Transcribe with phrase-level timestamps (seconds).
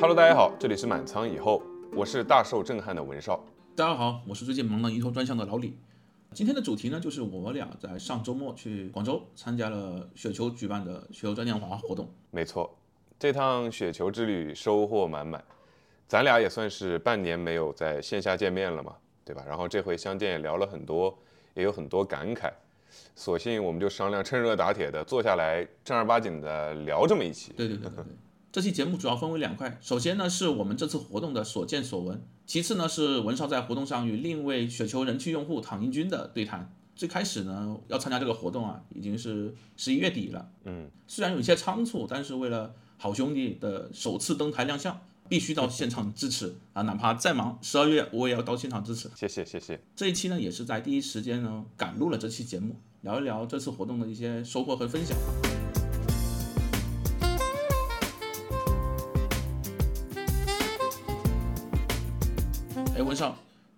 [0.00, 1.62] Hello，大家好，这里是满仓以后，
[1.94, 3.38] 我是大受震撼的文少。
[3.76, 5.76] 大家好，我是最近忙得一头专项的老李。
[6.32, 12.08] 今天的主题呢，就是我俩在上周末去广州参加了雪球举办的雪球嘉年华活动。
[12.30, 12.74] 没错，
[13.18, 15.44] 这趟雪球之旅收获满满，
[16.08, 19.44] 咱俩也算是半年没有在线下见面了嘛，对吧？
[19.46, 21.14] 然后这回相见也聊了很多，
[21.52, 22.50] 也有很多感慨，
[23.14, 27.52] 索性我们就商量趁热打铁的坐下来正儿八经的聊这么一期。
[27.54, 28.06] 对对对对对。
[28.52, 36.74] 这期节目主要分为两块，首先呢是我们这次活动的所见所闻，其次呢是文少在活动上与另一位雪球人气用户唐英军的对谈。
[36.96, 49.08] 最开始呢要参加这个活动啊，已经是十一月底了，嗯，虽然有一些仓促，但是为了好兄弟的首次登台亮相，必须到现场支持啊，哪怕再忙，十二月我也要到现场支持。
[49.14, 49.80] 谢谢谢谢。
[49.94, 55.16] 这一期呢也是在第一时间呢赶录了这期节目，聊一聊这次活动的一些收获和分享。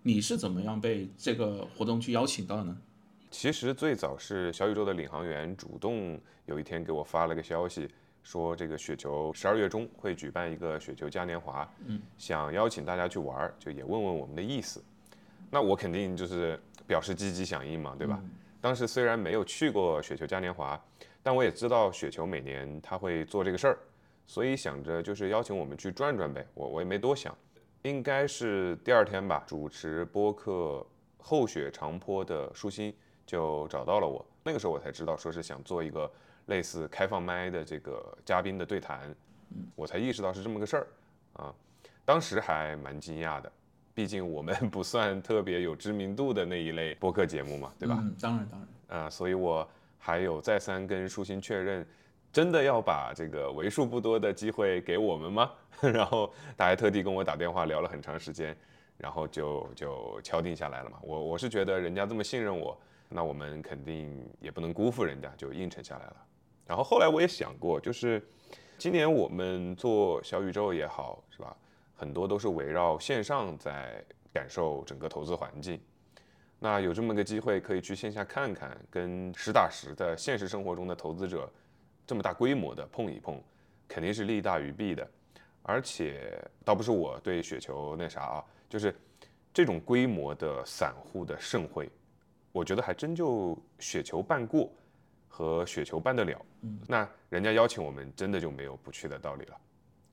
[0.05, 2.77] 你是怎么样被这个活动去邀请到的呢？
[3.31, 7.89] 其实最早是小宇宙的领航员主动有一天给我发了个消息，
[8.21, 14.83] 说这个雪球十二月中会举办一个雪球嘉年华，嗯，想邀请大家去玩儿，就也问问我们的意思。
[15.49, 18.21] 那我肯定就是表示积极响应嘛，对吧？
[18.59, 20.79] 当时虽然没有去过雪球嘉年华，
[21.21, 23.79] 但我也知道雪球每年他会做这个事儿，
[24.27, 26.45] 所以想着就是邀请我们去转转呗。
[26.53, 27.35] 我我也没多想，
[27.83, 30.85] 应该是第二天吧，主持播客
[31.17, 32.93] 后雪长坡的舒心
[33.25, 36.09] 就找到了我，那个时候我才知道说是想做一个
[36.45, 39.13] 类似开放麦的这个嘉宾的对谈，
[39.75, 40.87] 我才意识到是这么个事儿
[41.33, 41.53] 啊，
[42.05, 43.51] 当时还蛮惊讶的。
[43.93, 47.97] 毕竟我们不算特别有知名度的那一类播客节目嘛，对吧？
[47.99, 49.01] 嗯，当然当然。
[49.01, 49.67] 啊、所以我
[49.99, 51.85] 还有再三跟舒心确认，
[52.33, 55.51] 真的要把这个为数不多的机会给我们吗？
[55.79, 58.57] 然后他还特地跟我打电话聊了很长时间，
[58.97, 60.97] 然后就就敲定下来了嘛。
[61.03, 62.75] 我我是觉得人家这么信任我，
[63.07, 66.15] 那我们肯定也不能辜负人家，就应承下来了。
[66.65, 68.25] 然后后来我也想过，就是
[68.79, 71.55] 今年我们做小宇宙也好，是吧？
[71.95, 75.79] 很多都是围绕线上在感受整个投资环境。
[76.57, 81.47] 那有这么个机会，可以去线下看看，跟实打实的现实生活中的投资者
[82.05, 83.41] 这么大规模的碰一碰，
[83.87, 85.07] 肯定是利大于弊的。
[85.61, 88.93] 而且倒不是我对雪球那啥啊，就是
[89.53, 91.89] 这种规模的散户的盛会，
[92.51, 94.69] 我觉得还真就雪球办过
[95.29, 96.45] 和雪球办得了。
[96.87, 99.57] 那人家邀请我们，真的就没有不去的道理了。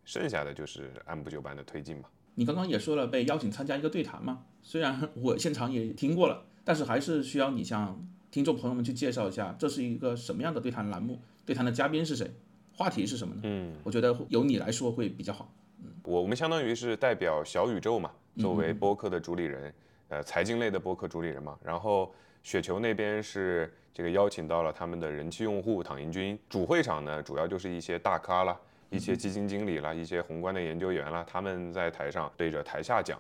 [0.05, 2.09] 剩下的就是按部就班的推进嘛。
[2.37, 11.21] 你刚刚也说了被邀请参加一个对谈嘛，虽然我现场也听过了，但是还是需要你向听众朋友们去介绍一下，这是一个什么样的对谈栏目，
[11.51, 12.31] 对谈的嘉宾是谁，
[12.77, 13.41] 话题是什么呢？
[13.43, 15.53] 嗯，我觉得由你来说会比较好。
[16.05, 19.75] 我我们相当于是代表小宇宙嘛，作为播客的主理人，
[20.11, 21.59] 呃，财经类的播客主理人嘛。
[21.65, 28.57] 然后雪球那边是这个邀请到了他们的人气用户躺赢君，主会场呢主要就是一些大咖啦，
[28.89, 33.19] 一些基金经理啦，一些宏观的研究员啦，他们在台上对着台下讲。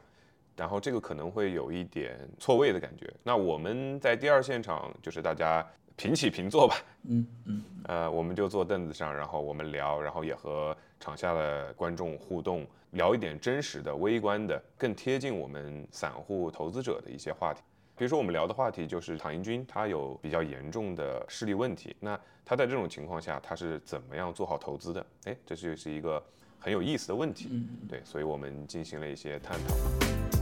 [0.56, 3.12] 然后这个可能会有一点错位的感觉。
[3.24, 5.66] 那我们在第二现场就是大家
[6.00, 6.76] 平起平坐吧，
[7.10, 17.60] 嗯嗯，呃，我们就坐凳子上，然后我们聊，然后也和场下的观众互动，聊一点真实的、微观的、更贴近我们散户投资者的一些话题。
[17.98, 25.06] 比如说，我们聊的话题就是唐英军，他有比较严重的视力问题，那他在这种情况下，他是怎么样做好投资的？
[25.24, 26.22] 哎，这就是一个
[26.58, 27.50] 很有意思的问题。
[27.52, 30.39] 嗯对，所以我们进行了一些探讨。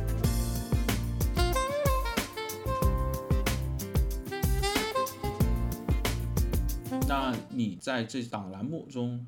[7.58, 9.26] 你在这档栏目中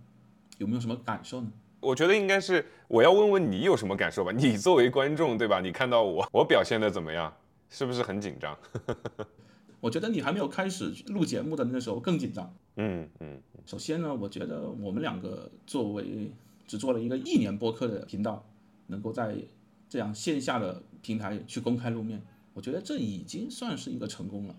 [0.59, 1.51] 有没有什么感受呢？
[1.81, 4.31] 我觉得应该是我要问问你有什么感受吧？
[4.31, 5.61] 你作为观众，对吧？
[5.61, 7.35] 你看到我，我表现的怎么样？
[7.69, 8.57] 是不是很紧张？
[9.81, 12.55] 我觉得你还没有开始录节目的那时候更紧张。
[12.77, 16.31] 嗯嗯首先呢，我觉得我们两个作为
[16.69, 18.47] 只做了一个一年播客的频道，
[18.87, 19.35] 能够在
[19.89, 22.23] 这样线下的平台去公开露面，
[22.55, 24.55] 我觉得这已经算是一个成功了。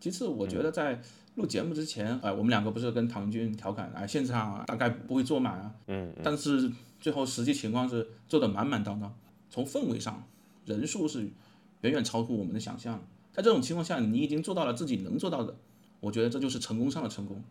[0.00, 1.00] 其次，我觉得在
[1.40, 6.70] 录节目之前，哎、我们两个不是跟唐军调侃，啊、现场啊大概不会坐满啊，嗯，但是
[7.00, 9.12] 最后实际情况是坐得满满当当，
[9.48, 10.22] 从氛围上，
[10.66, 11.22] 人数是
[11.80, 13.02] 远远超乎我们的想象。
[13.32, 15.56] 在这种情况下，你已经做到了自己能做到的，
[16.00, 17.42] 我觉得这就是成功上的成功。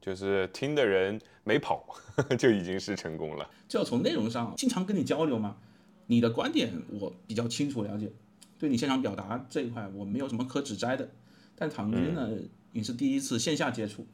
[0.00, 1.86] 就是听的人没跑，
[2.38, 3.48] 就已经是成功了。
[3.68, 5.56] 就要从内容上经常跟你交流嘛，
[6.06, 8.10] 你的观点我比较清楚了解，
[8.58, 11.08] 对你现场表达这一块我没有什么可指摘的。
[11.54, 12.30] 但唐军呢，
[12.72, 14.06] 也是第一次线下接触，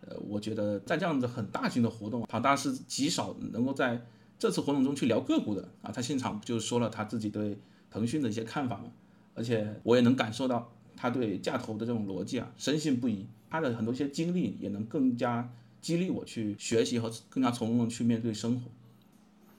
[0.00, 4.04] 呃，我觉得在这样子很大型的活动，庞大是极少能够在
[4.38, 7.58] 这次活动中去聊个股的啊，他现场就说了他自己对
[7.90, 8.90] 腾讯的一些看法嘛，
[9.34, 18.70] 而且我也能感受到他对价投的这种逻辑啊深信不疑，他的很多一些经历也能更加激励我去学习和更加从容去面对生活。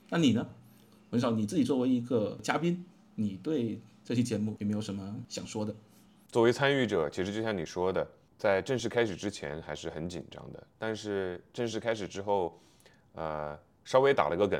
[0.09, 0.47] 那你呢，
[1.11, 2.83] 文少，你自己作为一个嘉宾，
[3.15, 5.73] 你对这期节目有没有什么想说的？
[6.31, 8.07] 作为参与者，其实就像你说的，
[8.41, 12.59] 在正式开始之前还是很紧张的，但是正式开始之后，
[13.13, 13.55] 呃，
[13.85, 14.59] 稍微打了个梗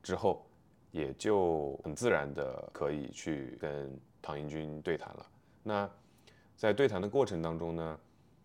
[0.00, 0.48] 之后，
[0.92, 5.26] 也就很自然的可以去跟唐英军对谈了。
[5.64, 5.90] 那
[6.56, 7.98] 在对谈的过程当中呢，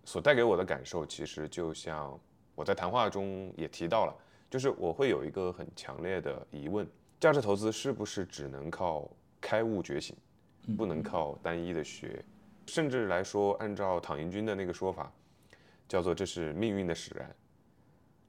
[0.06, 2.20] 所带给我的感受，其实就像
[2.56, 4.16] 我在谈话中也提到了，
[4.50, 9.08] 就是我会有一个很强烈的疑问：价值投资是不是只能靠
[9.40, 10.18] 开悟觉醒，
[10.76, 12.26] 不能靠单一的学？
[12.68, 15.12] 甚至来说，按照躺赢军的那个说法，
[15.88, 17.36] 叫做这是命运的使然。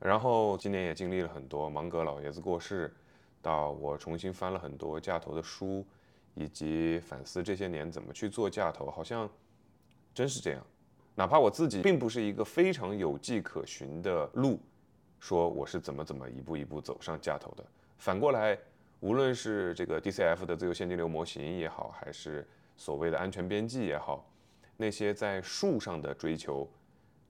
[0.00, 2.94] 然后今年也经历了很多，芒格老爷子过世，
[3.40, 5.86] 到我重新翻了很多价投的书，
[6.34, 9.28] 以及反思这些年怎么去做价投，好像
[10.12, 10.66] 真是这样。
[11.14, 14.58] 哪怕我自己并不是一个非常有迹可循的路，
[15.20, 17.64] 说我是怎么怎么一步一步走上价投的。
[17.98, 18.58] 反过来，
[19.00, 24.28] 无论是这个 DCF 的自由现金流模型也好，还是所谓的安全边际也好，
[24.76, 26.68] 那些在术上的追求，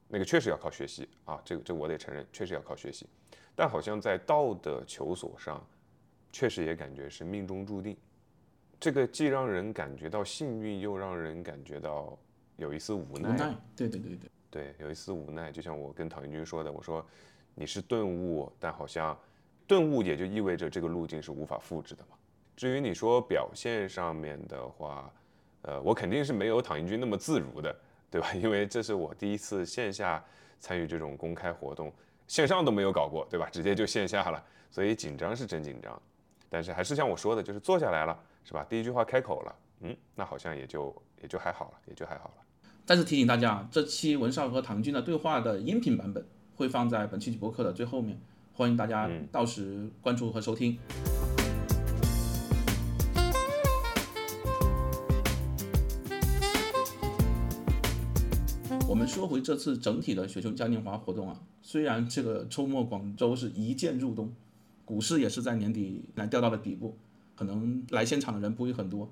[0.09, 3.07] 那个确实要靠学习啊，这个这我得承认，确实要靠学习。
[3.55, 5.65] 但好像在道的求索上，
[6.33, 7.97] 确实也感觉是命中注定。
[8.81, 12.19] 这个既让人感觉到幸运，又让人感觉到
[12.57, 13.29] 有一丝无奈。
[13.29, 15.53] 无奈，对对对对，对，有一丝无奈。
[15.53, 17.05] 就像我跟唐英军说的，我说
[17.55, 19.17] 你是顿悟，但好像
[19.67, 22.17] 顿悟也就意味着这个路径是无法复制的嘛。
[22.57, 25.13] 至于你说表现上面的话，
[25.67, 27.75] 呃，我肯定是没有躺赢军那么自如的，
[28.11, 28.33] 对吧？
[28.41, 30.23] 因为这是我第一次线下
[30.61, 31.93] 参与这种公开活动，
[32.29, 33.49] 线上都没有搞过，对吧？
[33.51, 36.01] 直接就线下了，所以紧张是真紧张。
[36.49, 38.65] 但是还是像我说的，就是坐下来了，是吧？
[38.69, 42.71] 第一句话开口了，嗯，那好像也就也就还好了，也就还好了。
[42.85, 46.25] 再次提醒大家，这期文少和唐军的对话的音频版本
[46.55, 48.21] 会放在本期博客的最后面，
[48.53, 50.79] 欢迎大家到时关注和收听。
[50.91, 51.34] 我
[59.07, 64.33] 说回这次整体的雪球嘉年华活动啊，虽然这个周末广州是一键入冬，
[64.85, 66.97] 股市也是在年底来掉到了底部，
[67.37, 69.11] 可能来现场的人不会很多，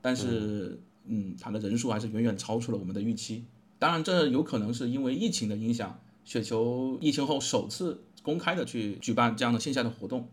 [0.00, 3.44] 但是嗯，它的人数还是远远超出了我们的预期。
[3.78, 10.28] 当然，这有可能是因为疫情的影响，雪球疫情后首次公开的去举办这样的线下的活动，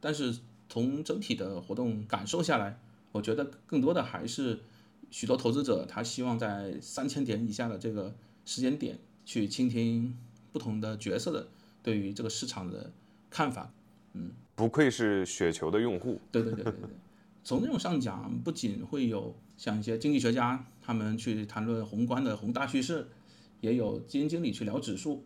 [0.00, 0.38] 但是
[0.68, 2.78] 从整体的活动感受下来，
[3.12, 4.60] 我觉得更多的还是。
[5.12, 8.12] 许多投资者他希望在三千点以下的这个
[8.46, 10.16] 时间点去倾听
[10.50, 11.46] 不同的角色的
[11.82, 12.90] 对于这个市场的
[13.28, 13.70] 看法，
[14.14, 16.18] 嗯，不愧是雪球的用户。
[16.32, 16.90] 对对对对对，
[17.44, 23.06] 从内容上讲，不仅会有像一些经济学家他们去谈论宏观的宏大趋势，
[23.60, 25.22] 也有基金经理去聊指数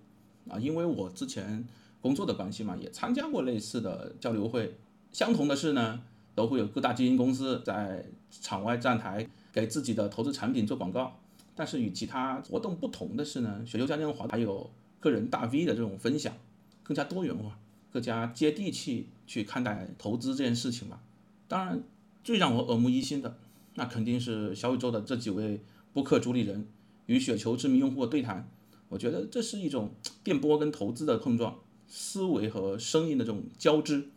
[0.48, 0.58] 啊。
[0.58, 1.64] 因为我之前
[2.00, 4.76] 工作的关系嘛，也参加过类似的交流会。
[5.12, 6.02] 相同的是呢，
[6.34, 9.28] 都会有各大基金公司在场外站台。
[9.56, 11.18] 给自己的投资产品做广告，
[11.54, 16.34] 但是与其他活动不同的是呢，雪球嘉年华还有个人大 V 的这种分享，
[16.82, 17.58] 更加多元化，
[17.90, 21.00] 更加接地气去看待投资这件事情吧。
[21.48, 21.82] 当然，
[22.22, 23.38] 最让我耳目一新的，
[23.76, 25.62] 那肯定是小宇宙的这几位
[25.94, 26.66] 播客主理人
[27.06, 28.46] 与雪球知名用户的对谈。
[28.90, 29.92] 我觉得这是一种
[30.22, 34.10] 电波跟投资的碰撞，思维和声音的这种交织。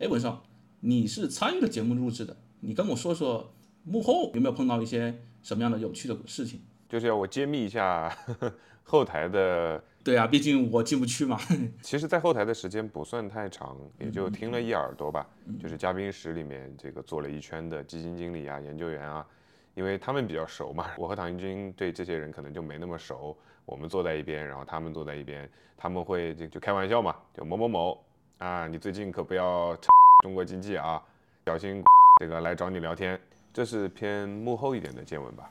[0.00, 0.44] 哎，文少，
[0.80, 3.54] 你是参与了节目录制的，你跟我说说。
[3.86, 6.60] 幕后有没有碰到一些什么样的有趣的事情？
[6.88, 8.14] 就是要我揭秘一下
[8.84, 9.82] 后台的。
[10.02, 11.36] 对啊，毕竟我进不去嘛。
[11.82, 15.26] 其实，在后台的时间不算太长，也就听了一耳朵吧。
[15.60, 19.26] 就是嘉宾室里面这个坐了一圈的基金经理啊、研究员啊，
[19.74, 20.86] 因为他们比较熟嘛。
[20.96, 23.36] 我和唐英军对这些人可能就没那么熟。
[23.64, 28.04] 我们坐在一边，然后他们坐在一边，他们会就就开玩笑嘛，就某某某
[28.38, 29.76] 啊，你最近可不要
[30.22, 31.02] 中国经济啊，
[31.46, 31.82] 小心
[32.20, 33.20] 这个来找你聊天。
[33.56, 35.50] 这是偏幕后一点的见闻吧？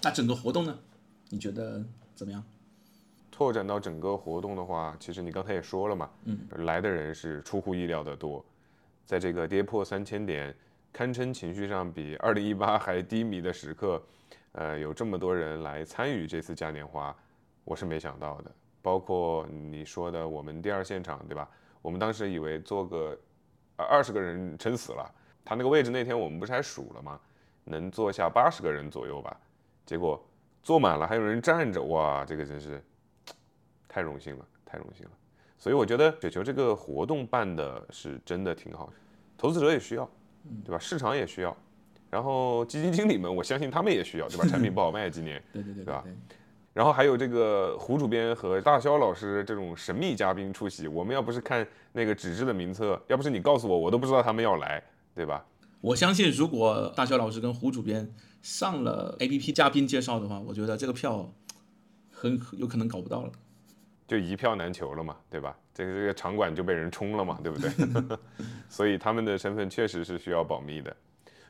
[0.00, 0.78] 那整个活动呢？
[1.28, 1.84] 你觉得
[2.14, 2.42] 怎么样？
[3.30, 8.42] 拓展到整个活动的话，其实你刚才也说了嘛，嗯，来的人是出乎意料的多，
[9.04, 10.56] 在这个跌破三千点，
[10.90, 14.02] 堪称情绪上比二零一八还低迷的时刻，
[14.52, 17.14] 呃，有这么多人来参与这次嘉年华，
[17.64, 18.50] 我是没想到的。
[18.80, 21.46] 包括你说的我们第二现场，对吧？
[21.82, 23.14] 我们当时以为做个
[23.76, 27.20] 二十个人撑死了，他那个位置那天我们不是还数了吗？
[27.64, 29.36] 能坐下八十个人左右吧，
[29.86, 30.22] 结果
[30.62, 32.82] 坐满了，还有人站着，哇，这个真是
[33.88, 35.10] 太荣幸了，太荣幸了。
[35.58, 38.92] 所以我觉得雪球这个活动办的是真的挺好，
[39.36, 40.08] 投资者也需要，
[40.64, 40.78] 对吧？
[40.78, 41.56] 市场也需要，
[42.10, 44.44] 然后基金经理们，我相信他们也需要，对吧？
[44.46, 46.04] 产品不好卖，今年，对对对对吧
[46.74, 54.82] 然后还有这个胡主编和大肖老师这种神秘嘉宾出席，我们要不是看那个纸质的名册，要不是你告诉我，我都不知道他们要来，
[55.14, 55.46] 对吧？
[55.84, 58.10] 我相信，如果大肖老师跟胡主编
[58.40, 61.30] 上了 APP 嘉宾介绍的话，我觉得这个票
[62.10, 63.30] 很有可能搞不到了。
[64.08, 65.54] 就一票难求了嘛，对吧？
[65.74, 67.70] 这个这个场馆就被人冲了嘛，对不对？
[68.66, 70.96] 所以他们的身份确实是需要保密的。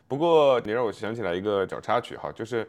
[0.08, 2.68] 不过你让我想起来一个小插曲哈，就是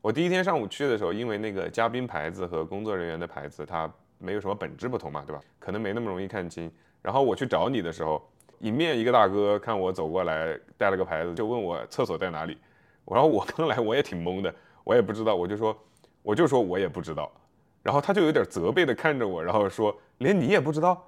[0.00, 5.42] 我第一天上午去的时候，因为那个嘉宾牌子和工作人员的牌子它没有什么本质不同嘛，对吧？
[5.58, 6.72] 可能没那么容易看清。
[7.02, 8.26] 然后我去找你的时候，
[8.64, 12.56] 迎面一个大哥看我走过来，带了个牌子，就问我厕所在哪里。
[13.04, 14.52] 然后我刚来，我也挺懵的，
[14.84, 15.78] 我也不知道，我就说
[16.22, 17.30] 我就说我也不知道。
[17.82, 21.06] 然后他就有点责备的看着我，然后说：“连你也不知道，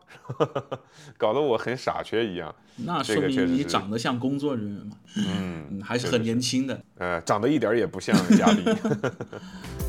[1.16, 2.54] 搞得我很傻缺一样。
[2.76, 6.78] 那说明你长得像工作人员嘛，嗯，嗯， 还是很年轻的。
[6.98, 8.62] 呃，长得一点儿也不像嘉宾。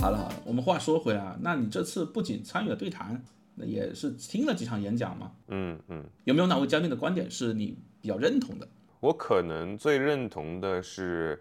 [0.00, 3.22] 好了好了，我们话说回来啊，那你这次不仅参与了对谈，
[3.54, 5.30] 那也是听了几场演讲嘛？
[5.48, 8.66] 嗯嗯，有没有哪位嘉宾的观点是你比较认同的？
[8.98, 11.38] 我可能最认同的是，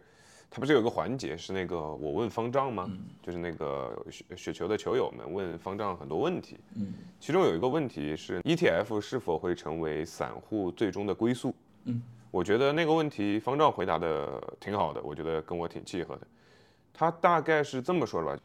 [0.49, 2.91] 他不是有个环节是那个我问方丈吗？
[3.23, 11.55] 就是那个雪雪球的球友们问方丈很多问题，嗯，其中有一个问题是 ETF 是否会成为散户最终的归宿？
[11.85, 16.27] 嗯，我觉得那个问题方丈回答的挺好的，我觉得跟我挺契合的。
[16.91, 18.37] 他大概是这么说的吧，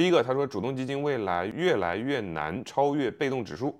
[0.00, 3.78] 第一个他说主动基金未来越来越难超越被动指数，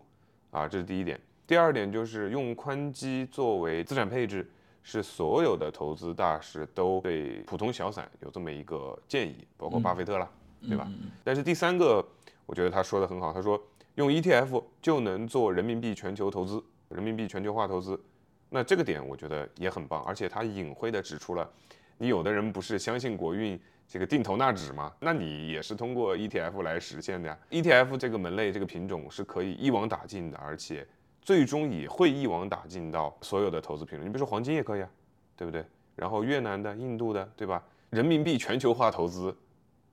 [0.51, 1.19] 啊，这是第一点。
[1.47, 4.47] 第二点就是用宽基作为资产配置，
[4.83, 10.29] 是所有的投资大师都对普通小散有这么一个建议，包括巴菲特啦，
[10.69, 10.87] 对吧？
[11.25, 12.07] 但是第三个，
[12.45, 13.59] 我觉得他说的很好，他说
[13.95, 17.99] 用 ETF 就能做人民币全球投资，人民币全球化投资，
[18.51, 21.51] 那这个点我觉得也很棒，而且他隐晦的指出了，
[21.97, 23.59] 你有的人不是相信国运
[23.91, 24.93] 这个定投纳指嘛？
[25.01, 27.37] 那你也是通过 ETF 来实现的呀。
[27.51, 30.87] ETF 这个门类这个品种是可以一网打尽的，而且
[31.21, 34.07] 最终也会一网打尽到所有的投资品种。
[34.07, 34.89] 你比如说黄金也可以啊，
[35.37, 35.65] 对不对？
[35.97, 37.61] 然后越南的、印度的，对吧？
[37.91, 39.37] 人民币全球化投资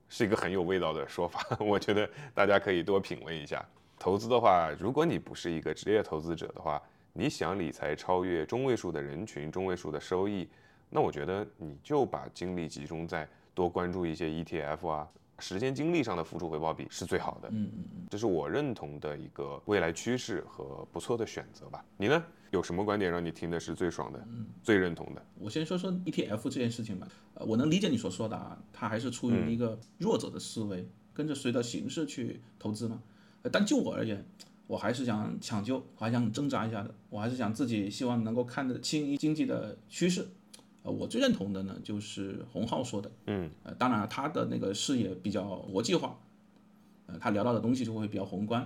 [0.07, 3.65] 是一个很有味道的说法， 我觉得大家可以多品味一下。
[3.97, 6.79] 投资的话，如果你不是一个职业投资者的话，
[7.13, 10.47] 你想理财超越中位数的人群、中位数的收益，
[10.87, 13.27] 那我觉得你就把精力集中在
[13.57, 15.09] 多关注一些 ETF 啊，
[15.39, 17.49] 时间精力上的付出回报比是最好的。
[17.49, 21.83] 嗯嗯嗯，这是我认同的一个未来趋势和不错的选择吧。
[21.97, 22.23] 你呢？
[22.51, 24.23] 有什么观点让你听的是最爽的、
[24.61, 25.25] 最认同的？
[25.39, 27.07] 我先说说 ETF 这件事情吧。
[27.33, 33.01] 呃，我能理解你所说的啊，它还是出于一个弱者的思维，跟着随着形势去投资嘛。
[33.41, 34.23] 呃但就我而言，
[34.67, 40.27] 我还是想抢救，我还想挣扎一下的，我还是想自己希望能够看得清经济的趋势。
[40.87, 46.17] 呃，我最认同的呢，就是洪浩说的，嗯，呃，当然他的那个视野比较国际化，
[47.07, 48.65] 呃，他聊到的东西就会比较宏观。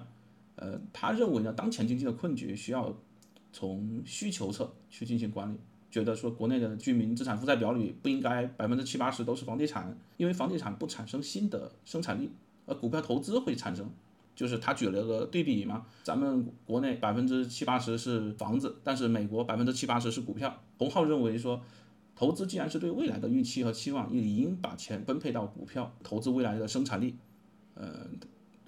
[0.55, 2.95] 呃，他认为呢，当前经济的困局需要
[3.51, 5.57] 从需求侧去进行管理，
[5.89, 12.29] 觉得说国内的居民资产负债表里不应该百分之七八十都是房地产，因为房地产不产生新的生产力，
[12.67, 13.89] 而股票投资会产生。
[14.33, 20.61] 就是他举了个对比嘛，咱们国内百分之七八十是房子，但是美国百分之七八十是股票。
[20.77, 21.61] 洪浩认为说，
[22.15, 27.15] 投资既然是对未来的预期和期望，也理应把钱分配到股票，投资未来的生产力。
[27.73, 28.05] 呃，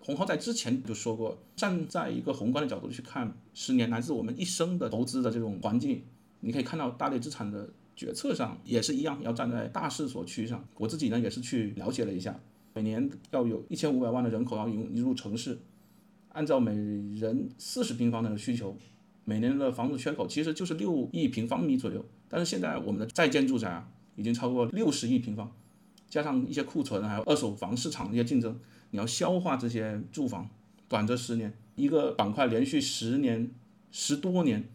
[0.02, 6.02] 洪浩在之前就说过，站在一个宏观的角度去看十年乃至我们一生的投资的这种环境，
[6.40, 10.66] 你可以看到大类资产的决策上也是一样，要站在大势所趋上。
[10.78, 12.40] 我自己呢也是去了解了一下，
[12.74, 15.60] 每年要有一千五百万的人口要引入城市，
[16.30, 18.76] 按照每人四十平方的需求，
[19.26, 22.04] 每年的房子缺口其实就是六亿平方米左右。
[22.34, 25.56] 但是现在我们的在建住宅啊，已经超过六十亿平方，
[26.10, 28.60] 加上一些库存，还有二手房市场的一些竞争，
[28.90, 30.50] 你要消化这些住房，
[30.90, 33.52] 短则十年，一个板块连续十年、
[33.92, 34.68] 十多年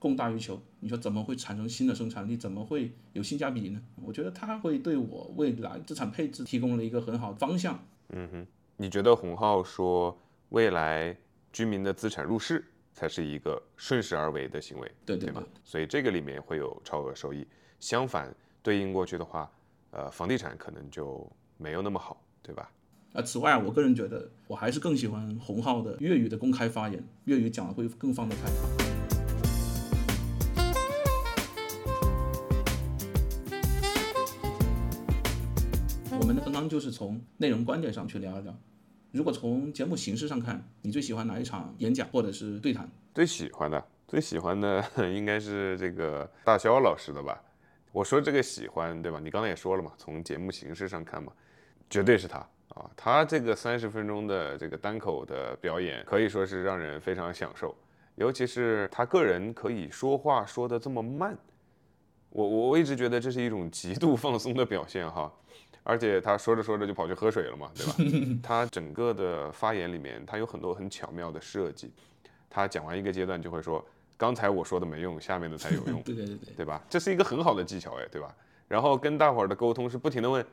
[0.00, 2.36] 供大于求，你说怎么会产生新的生产力？
[2.36, 3.80] 怎么会有性价比呢？
[4.02, 7.78] 我觉得它会对我未来资产配置提供了一个很好的方向。
[8.08, 11.16] 嗯哼你觉得洪浩说未来
[11.52, 12.64] 居民的资产入市
[12.98, 15.40] 才是一个顺势而为的行为，对对吧？
[15.62, 17.46] 所以这个里面会有超额收益。
[17.78, 19.48] 相反，对应过去的话，
[19.92, 21.24] 呃，房地产可能就
[21.58, 22.68] 没有那么好，对吧？
[23.12, 28.50] 啊，此外啊，我个人觉得我还是更喜欢洪浩的粤语的公开发言，粤语讲的会更放得开。
[36.20, 38.58] 我们刚刚就是从内容观点上去聊一聊。
[39.10, 42.86] 如果从节目形式上看，你最喜欢哪一场演讲或者是对谈？
[43.14, 47.42] 最喜欢的，最喜欢的应该是这个大肖老师的吧。
[47.90, 49.18] 我说这个喜欢，对吧？
[49.18, 51.32] 你刚才也说了嘛，从节目形式上看嘛，
[51.88, 52.38] 绝对是他
[52.68, 52.90] 啊。
[52.94, 57.74] 他这个三十分钟的这个单口的表演，可以说是让人非常享受。
[58.16, 61.36] 尤其是他个人可以说话说的这么慢，
[62.28, 65.32] 我我我一直觉得这是一种极度放松的表现哈。
[65.88, 67.94] 而且他说着说着就跑去喝水了嘛，对吧？
[68.44, 71.90] 他整个的发言里面，他有很多很巧妙的设计。
[72.50, 73.82] 他讲完一个阶段就会说
[74.18, 76.00] ：“刚才我说的没用，下面的才有用。
[76.04, 76.82] ”对对对对，对吧？
[76.90, 78.34] 这是一个很好的技巧哎，对吧？
[78.68, 80.44] 然后跟大伙儿的沟通是不停的问：“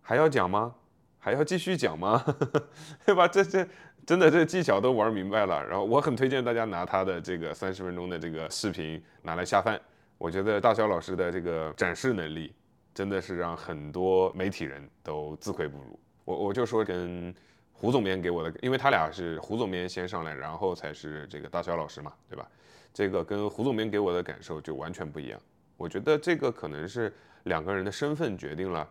[0.00, 0.74] 还要讲吗？
[1.18, 2.24] 还要继续讲吗？”
[3.04, 3.28] 对吧？
[3.28, 3.68] 这这
[4.06, 5.62] 真的这技巧都玩明白了。
[5.66, 9.78] 然后我很推荐大家拿他的这个三十分钟的这个视频拿来下饭。
[10.16, 12.52] 我觉得大肖老师的这个展示能力。
[12.94, 15.98] 真的是让很多媒体人都自愧不如。
[16.24, 17.34] 我我就说跟
[17.72, 22.46] 胡总编给我的，因为他俩是胡总编先上来，然后才是这个大肖老师嘛，对吧？
[22.92, 25.40] 这个跟胡总编给我的感受就完全不一样。
[25.76, 27.12] 我觉得这个可能是
[27.44, 28.86] 两个人的身份决定了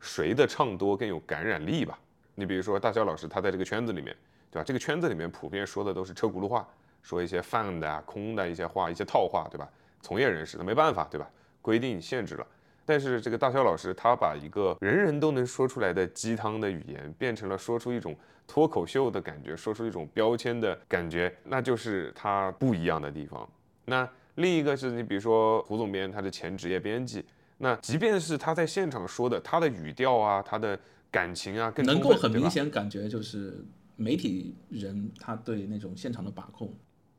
[0.00, 1.98] 谁的唱多更有感染力吧。
[2.34, 4.16] 你比如说大肖老师，他在这个圈子里面，
[4.50, 4.64] 对吧？
[4.64, 6.66] 这个圈子里面普遍说的都是车轱辘话，
[7.02, 9.68] 说一些泛的啊、空的一些话、一些套话，对吧？
[10.00, 11.28] 从业人士他没办法，对吧？
[11.60, 12.46] 规定限制了。
[12.84, 18.14] 但是这个大肖老师，他把一个人人都能说出来的鸡汤的语言，变成了说出一种
[18.46, 23.48] 脱口秀的感觉，说出一种标签的感觉，那就是他不一样的地方。
[23.84, 27.24] 那另一个是你比如说胡总编，他的前职业编辑，
[27.58, 30.78] 那即便是他在现场说的，他的语调啊，他的
[31.10, 36.74] 感情啊，更能够很明显感觉就是媒体人他对那种现场的把控。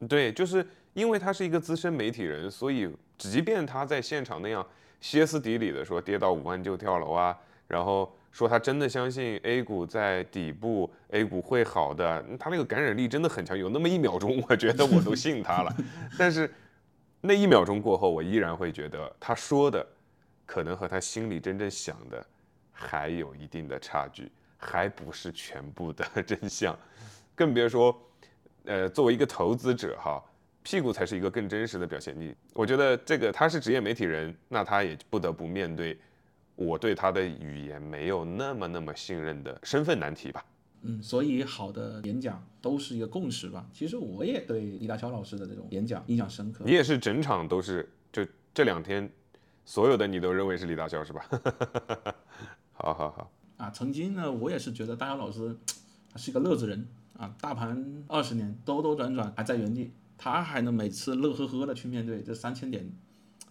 [0.09, 4.65] 对，就是因为他是一个资深媒体人，所以即便他在现场那样。
[5.03, 7.37] 歇斯底里的说跌到五万就跳楼啊，
[7.67, 15.75] 然后说他真的相信 A 股在底部，A 股会好的，他那个感染力真的很强，有那么一秒钟，我觉得我都信他了。
[16.17, 16.49] 但是
[17.19, 19.85] 那一秒钟过后，我依然会觉得他说的
[20.45, 22.25] 可能和他心里真正想的
[22.71, 26.73] 还有一定的差距，还不是全部的 真相，
[27.35, 27.93] 更别说，
[28.63, 30.23] 呃，作为一个投资者哈。
[30.63, 32.19] 屁股才是一个更真实的表现。
[32.19, 35.97] 力，我觉得这个他是职业媒体人，那他也不得不面对
[36.55, 40.43] 我对他的语言没有那么那么信任的身份难题吧。
[40.83, 43.65] 嗯，所以好的演讲都是一个共识吧。
[43.71, 46.63] 其实我也对李大霄老师的这种演讲印象深刻。
[46.65, 49.09] 你也是整场都是，就这两天
[49.65, 51.25] 所有的你都认为是李大霄是吧？
[52.73, 53.31] 好好好。
[53.57, 55.55] 啊，曾经呢，我也是觉得大霄老师
[56.11, 56.85] 他是一个乐子人
[57.17, 59.93] 啊，大盘二十年兜兜转转还在原地。
[60.17, 62.89] 他还能每次乐呵呵的去面对这三千点，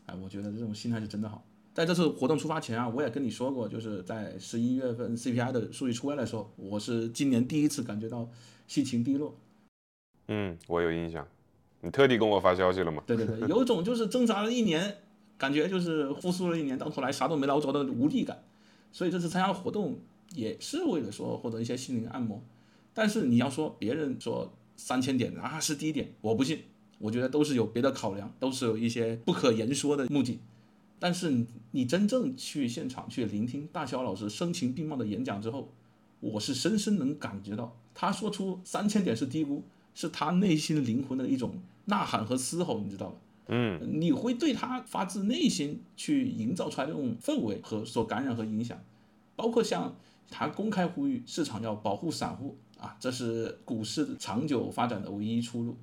[0.07, 1.44] 哎，我觉得这种心态是真的好。
[1.75, 8.29] 在这次活动出发前啊，我也跟你说过，就是在十一月份 CPI 的数据出来的时候，我是今年第一次感觉到
[8.66, 9.35] 心情低落。
[10.29, 11.27] 嗯，我有印象，
[11.81, 13.03] 你特地跟我发消息了吗？
[13.07, 14.98] 对对对，有种就是挣扎了一年，
[15.38, 18.44] 感觉就是复苏了一年，到头来啥都没捞着的无力感。
[18.92, 19.98] 所以这次参加活动
[20.35, 22.42] 也是为了说获得一些心灵按摩。
[22.92, 24.53] 但是你要说别人说。
[24.77, 26.61] 三千点啊是低点，我不信，
[26.99, 30.39] 我觉得都是有别的考量，都是有一些不可言说的目的。
[30.99, 35.69] 但是你你真正去现场去聆听大肖老师声情并茂的演讲之后，
[36.21, 41.55] 我是深深能感觉到，他说出三千点是低估，是他内心灵魂的一种
[41.87, 43.15] 呐喊和嘶吼，你知道吧？
[43.49, 48.79] 嗯，你会对他发自内心去营造出来这种氛围和所感染和影响，
[49.35, 49.97] 包括像
[50.31, 52.57] 他公开呼吁市场要保护散户。
[52.83, 55.77] 啊，这是股市长久发展的唯一出路。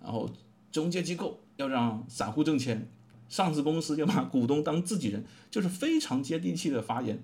[0.00, 0.30] 然后
[0.70, 2.88] 中介机构要让散户挣钱，
[3.28, 7.20] 上市公司要把股东当自己人，就是非常接地气的发言，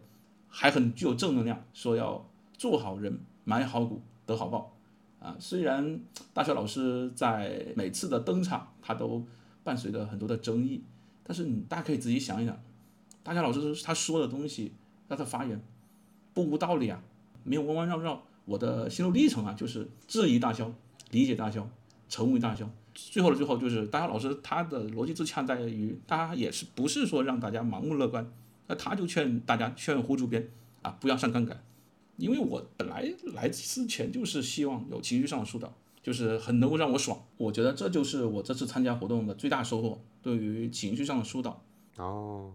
[0.48, 4.76] 还很具有正能量，说要做好人，买好股，得好报。
[5.20, 6.00] 啊，虽然
[6.34, 9.24] 大学老师在每次的登场，他都
[9.62, 10.82] 伴随着很多的争议，
[11.22, 12.60] 但是你大家可以仔细想一想，
[13.22, 14.72] 大学老师他说的东西，
[15.08, 15.62] 他的发言
[16.34, 17.00] 不无道理啊，
[17.44, 18.20] 没有弯弯绕绕。
[18.44, 20.70] 我的心路历程啊，就是质疑大霄，
[21.10, 21.64] 理解大霄，
[22.08, 22.66] 成为大霄。
[22.94, 28.30] 最后的最后，就是大霄老师他的逻辑自洽在于，他也是不是说让大家盲目乐观，
[28.66, 30.50] 那他就劝大家劝胡主编
[30.82, 31.64] 啊不要上杠杆，
[32.16, 37.18] 因为我本来来之前就是希望有情绪上的疏导，就是很能够让我爽。
[37.38, 41.62] 我觉得这就是我这次参加活动的最大收获，对于情绪上的疏导。
[41.96, 42.52] 哦。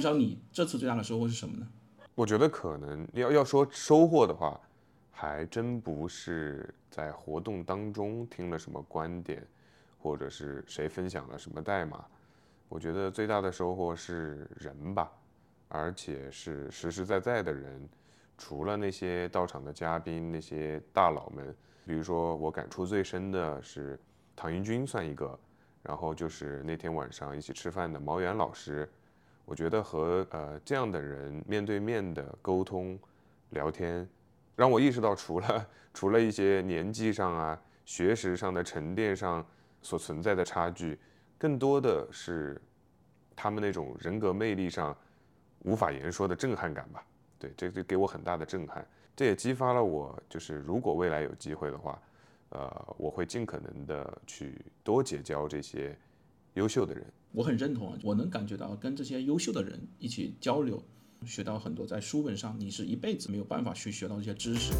[0.00, 1.66] 知道你这次最大的收获是什么呢？
[2.14, 4.60] 我觉得可能要要说收获的话，
[5.12, 9.46] 还真不是在活动当中听了什么观点，
[10.00, 12.04] 或者是谁分享了什么代码。
[12.68, 15.10] 我觉得最大的收获是人吧，
[15.68, 17.88] 而且是实实在在的人。
[18.36, 23.98] 除了那些到场的嘉宾，那些大佬们，比如说我感触最深的是
[24.36, 25.38] 唐英军算一个，
[25.82, 28.88] 然后就是那天晚上一起吃饭的毛远老师。
[29.48, 32.98] 我觉得和呃这样的人面对面的沟通
[33.48, 34.06] 聊天，
[34.54, 39.42] 让我意识到除了除了一些年纪上啊、学识上的沉淀上
[39.80, 40.98] 所存在的差距，
[41.38, 42.60] 更多的是
[43.34, 44.94] 他们那种人格魅力上
[45.60, 47.02] 无法言说的震撼感吧。
[47.38, 51.98] 对，这就给我很大的震撼，这也激发了我，就是如果未来有机会的话，
[52.50, 55.96] 呃，我会尽可能的去多结交这些
[56.58, 57.06] 优秀的人。
[57.32, 60.82] 我很认同啊，我能感觉到跟这些优秀的人一起交流，
[61.24, 64.72] 学到很多在书本上你是一辈子没有办法去学到这些知识。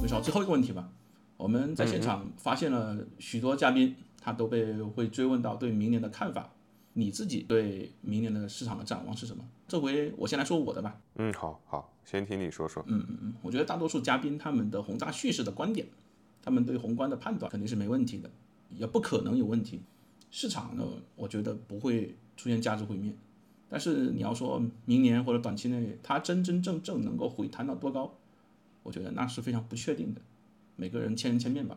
[0.00, 0.88] 回少最后一个问题吧，
[1.36, 3.96] 我们在现场发现了许多嘉宾。
[4.18, 6.50] 他都被会追问到对明年的看法，
[6.94, 9.44] 你自己对明年的市场的展望是什么？
[9.68, 11.00] 这回我先来说我的吧。
[11.14, 12.82] 嗯，好好，先听你说说。
[12.86, 15.86] 嗯嗯嗯，我觉得大多数嘉宾他们的宏大叙事的观点，
[16.40, 18.30] 他们对宏观的判断肯定是没问题的，
[18.70, 19.82] 也不可能有问题。
[20.30, 20.84] 市场呢，
[21.16, 23.12] 我觉得不会出现价值毁灭，
[23.68, 28.14] 但是你要说明年或者短期内它真真正正能够回弹到多高，
[28.84, 30.22] 我觉得那是非常不确定的。
[30.76, 31.76] 每个人千人千面吧。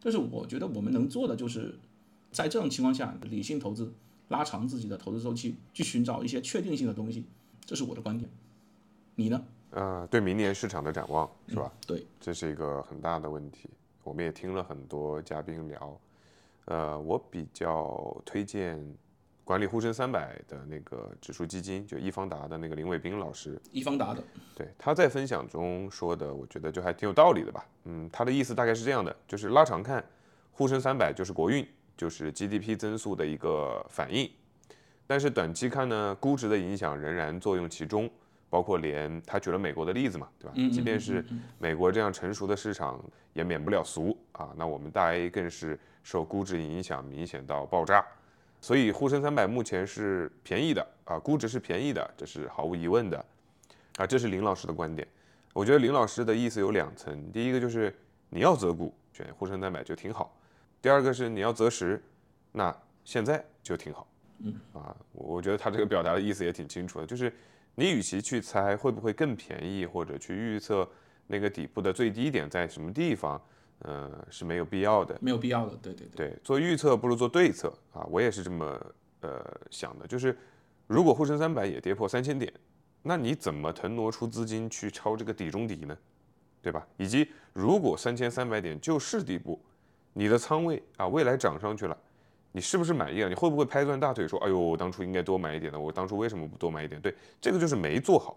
[0.00, 1.78] 但是我觉得我们能做的就是。
[2.32, 3.94] 在这种情况下，理性投资，
[4.28, 7.24] 拉长自己的投资周期，去寻找一些确定性的东西，
[7.64, 8.28] 这是我的观点。
[9.14, 9.42] 你呢？
[9.70, 11.70] 呃，对明年市场的展望是吧？
[11.86, 13.70] 对，这是一个很大的问题。
[14.02, 16.00] 我们也听了很多嘉宾聊，
[16.66, 18.82] 呃，我比较推荐
[19.44, 23.60] 管理沪深三百的那个指数基金，就易方达的那个林伟斌老师。
[23.72, 24.22] 易方达的，
[24.54, 27.66] 对，他在分享中说的，我觉得就还挺有道理的吧。
[27.84, 30.04] 嗯，他的意思大概是这样的，就是拉长看，
[30.52, 31.66] 沪深三百就是国运。
[31.96, 34.30] 就是 GDP 增速的一个反应，
[35.06, 38.10] 但是短期看呢，估值的影响仍然作用其中，
[38.48, 40.52] 包括连他举了美国的例子嘛，对吧？
[40.72, 41.24] 即便是
[41.58, 44.52] 美国这样成熟的市场，也免不了俗啊。
[44.56, 48.04] 那我们大 A 更是受估值影响明显到爆炸，
[48.60, 53.24] 所以沪深三百目前是便宜的啊，估值是便宜的，这是毫无疑问的
[53.96, 54.06] 啊。
[54.06, 55.06] 这是林老师的观点，
[55.52, 57.94] 我觉得林老师的意思有两层，第一个就是
[58.30, 60.34] 你要择股选沪深三百就挺好。
[60.80, 62.00] 第二个是你要择时，
[62.52, 64.06] 那现在就挺好，
[64.38, 67.32] 嗯啊，我觉得他这个表达的意思也挺清楚的，就是
[67.76, 70.88] 你与其去猜会不会更便宜，或者去预测
[71.28, 73.40] 那个底部的最低点在什么地方，
[73.78, 78.80] 呃，是没有必要的，没有必要的，对对对，做预测不如做对策啊，我也是这么
[79.20, 80.36] 呃想的，就是
[80.88, 82.52] 如果沪深三百也跌破三千点，
[83.02, 85.96] 那你怎么腾挪出资金去抄这个底中底呢？
[86.60, 86.84] 对吧？
[86.96, 89.60] 以及如果三千三百点就是底部。
[90.18, 91.94] 你的仓位啊，未来涨上去了，
[92.56, 93.28] 你是不是满意了？
[93.28, 98.34] 你会不会拍断大腿说：“哎呦，我当初应该多买一点的，我当初为什么不多买一点？”对，这个就是没做好，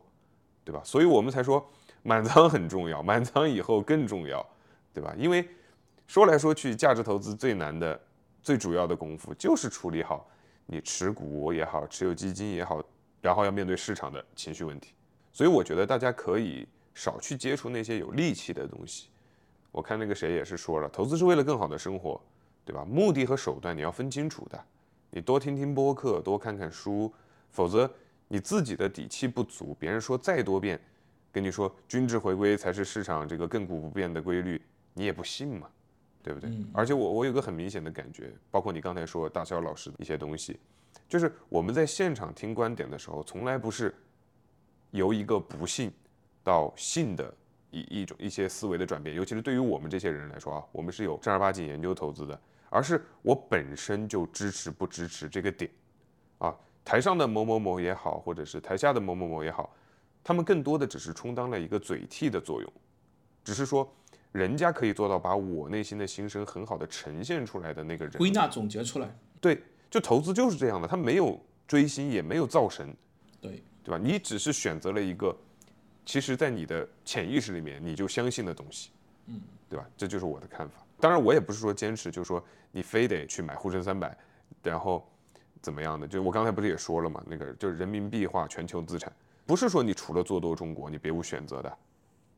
[0.66, 0.82] 对吧？
[0.84, 1.66] 所以我们才说
[2.04, 4.46] 满仓很重要，满仓以后更重要，
[4.94, 5.16] 对吧？
[5.18, 5.48] 因为
[6.06, 7.98] 说来说去，价值投资最难的、
[8.44, 10.30] 最主要的功夫就是处理好
[10.66, 12.84] 你持股也好，持有基金也好，
[13.22, 14.94] 然后要面对市场的情绪问题。
[15.32, 19.08] 所以我觉得大家可以少去接触那些有戾气的东西。
[19.72, 22.20] 我看那个谁也是说了，投资是为了更好的生活，
[22.70, 22.86] 对吧？
[22.86, 24.66] 目的和手段你要分清楚的。
[25.10, 27.12] 你多听听播客，多看看书，
[27.50, 27.92] 否则
[28.28, 30.80] 你自己的底气不足，别人说再多遍，
[31.32, 34.62] 跟你说均值回归才是市场这个亘古不变的规律，
[34.94, 35.68] 你也不信嘛，
[36.22, 36.52] 对不对？
[36.72, 40.60] 而且我我有个很明显的感觉，包括你刚才说大肖老师的一些东西，
[41.08, 43.96] 就是我们在现场听观点的时候，从来不是
[44.92, 45.92] 由一个不信
[46.44, 47.34] 到信的。
[47.72, 55.70] 一一种一些思维的转变，尤其是对于我们这些人来说啊，我们是有正儿八经研究投资的，而是我本身就支持不支持这个点，
[56.38, 56.56] 啊，
[56.86, 59.76] 台上的某某某也好，或者是台下的某某某也好，
[60.24, 62.74] 他们更多的只是充当了一个嘴替的作用，
[63.44, 63.92] 只是说
[64.32, 69.10] 人家可以做到把我内心的心声很好的呈现出来的那个人，归纳总结出来，
[69.42, 72.96] 对，就投资就是这样的，他没有追星，也没有造神，
[73.42, 74.00] 对，对吧？
[74.02, 75.36] 你只是选择了一个。
[76.06, 78.90] 其实，在你的潜意识里面，你就相信的东西，
[79.28, 79.88] 嗯，对吧？
[79.96, 80.84] 这就是我的看法。
[81.00, 84.16] 当然，我也不是说坚持，就是说你非得去买沪深三百，
[84.62, 85.08] 然后
[85.62, 86.08] 怎么样的？
[86.08, 89.12] 就我刚才不是也说了嘛，那个就是人民币化全球资产，
[89.46, 91.78] 不是说你除了做多中国，你别无选择的。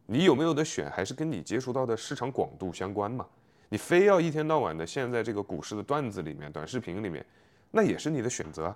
[0.05, 3.25] 你有没有的选，还是跟你接触到的市场广度相关嘛？
[3.69, 7.25] 你非要一天到晚的陷在这个股市的段子里面、短视频里面，
[7.71, 8.75] 那也是你的选择，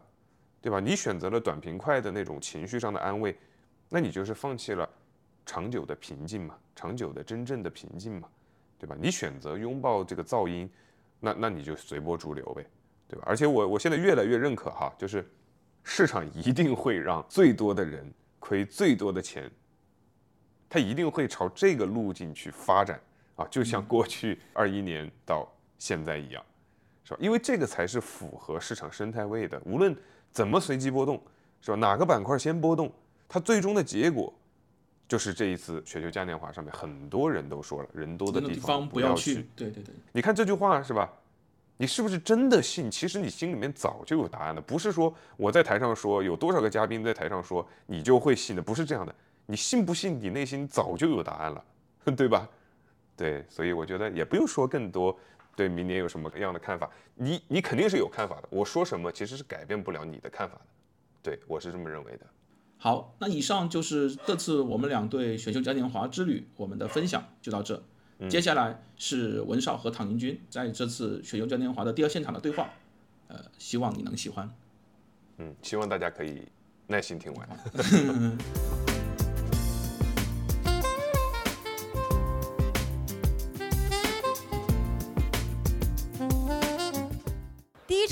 [0.62, 0.80] 对吧？
[0.80, 3.38] 你选择了短平快的那种情绪上的安慰。
[3.90, 4.90] 那你就是放弃了
[5.46, 8.30] 长久的平静嘛，长久的真正的平静嘛，
[8.78, 8.96] 对吧？
[9.00, 10.70] 你选择拥抱这个噪音，
[11.20, 12.66] 那那你就随波逐流呗，
[13.08, 13.24] 对吧？
[13.26, 15.26] 而且我我现在越来越认可哈，就是
[15.84, 18.06] 市场一定会让最多的人
[18.40, 19.50] 亏最多的钱，
[20.70, 23.00] 它一定会朝这个路径去发展
[23.36, 26.44] 啊，就像过去二一年到现在一样，
[27.04, 27.18] 是吧？
[27.20, 29.96] 因为这个才是符合市场生态位的，无论
[30.32, 31.22] 怎么随机波动，
[31.62, 31.78] 是吧？
[31.78, 32.92] 哪个板块先波动，
[33.28, 34.34] 它最终的结果。
[35.08, 39.48] 就是这一次雪球嘉年华上面，很多人都说了，人多的地方不要去。
[39.56, 41.12] 对对对，你看这句话是吧？
[41.78, 42.90] 你是不是真的信？
[42.90, 49.14] 其实你心里面早就有答案了，不是说我在台上说，有多少个嘉宾在台上说，你就会信的，不是这样的。
[49.46, 50.20] 你信不信？
[50.20, 51.64] 你内心早就有答案了，
[52.16, 52.50] 对吧？
[53.16, 55.16] 对，所以我觉得也不用说更多，
[55.56, 58.48] 对明年有什么样的看法，你你肯定是有看法的。
[58.50, 60.66] 我说什么其实是改变不了你的看法的，
[61.22, 62.26] 对我是这么认为的。
[62.86, 67.82] 好，那以上就是这次我们两对选秀嘉年华之旅，我们的分享就到这。
[68.30, 72.70] 接下来是文少和唐宁军在这次选秀嘉年华的第二现场的对话，
[73.28, 74.48] 呃，希望你能喜欢。
[75.38, 76.44] 嗯，希望大家可以
[76.86, 77.50] 耐心听完。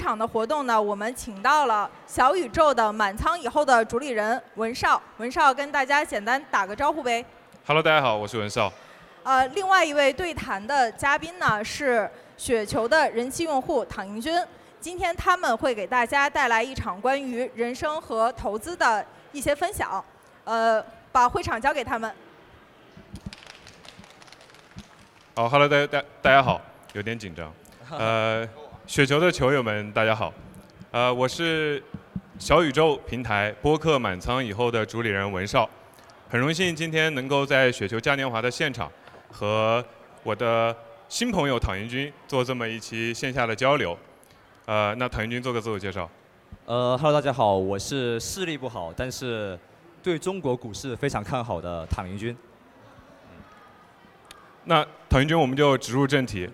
[0.04, 7.24] 场的活动呢，我们请到了小宇宙的满仓以后的主理人文少，文少跟大家简单打个招呼呗。
[7.66, 8.70] Hello，大家好，我是文少。
[9.24, 14.38] 呃，另外一位对谈的嘉宾呢是雪球的人气用户唐英军，
[14.82, 20.04] 今天他们会给大家带来一场关于人生和投资的一些分享。
[20.44, 22.14] 呃，把会场交给他们。
[25.34, 26.60] 好，Hello，大家大大家好，
[26.92, 27.50] 有点紧张。
[27.98, 28.46] 呃。
[28.86, 30.32] 雪球的球友们，大家好，
[30.92, 31.82] 呃，我是
[32.38, 35.68] 小宇宙平台播客满仓以后的主理人文少，
[36.30, 38.92] 很荣幸今天能够在雪球嘉年华的现场
[39.32, 39.84] 和
[40.22, 40.76] 我的
[41.08, 43.98] 新朋友唐云军做这么一期线下的交流，
[44.66, 46.10] 呃，那唐云军做个自我介绍。
[46.66, 49.58] 呃，Hello，大家好，我是视力不好，但是
[50.04, 52.36] 对中国股市非常看好的唐云军。
[54.66, 56.50] 那唐云军，我们就直入正题。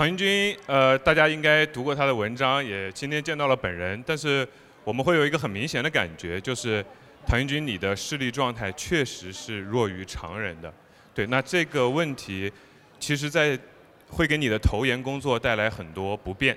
[0.00, 4.02] 唐英军，呃，大家应该读过他的文章，也今天见到了本人。
[4.06, 4.48] 但是
[4.82, 6.82] 我们会有一个很明显的感觉，就是
[7.26, 10.72] 唐英军你的视力状态确实是弱于常人的。
[11.12, 12.50] 对，那这个问题，
[12.98, 13.58] 其实在
[14.08, 16.56] 会给你的投研工作带来很多不便，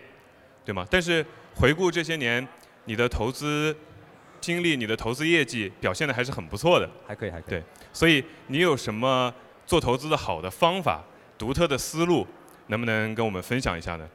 [0.64, 0.88] 对吗？
[0.90, 2.48] 但是回顾这些年，
[2.86, 3.76] 你的投资
[4.40, 6.90] 经历、你的投资业绩表现的还是很不错的。
[7.06, 7.50] 还可以，还可以。
[7.50, 9.34] 对，所以你有什么
[9.66, 11.04] 做投资的好的方法、
[11.38, 12.26] 独特的思路？
[12.68, 14.10] 能不能跟我们分享一下呢？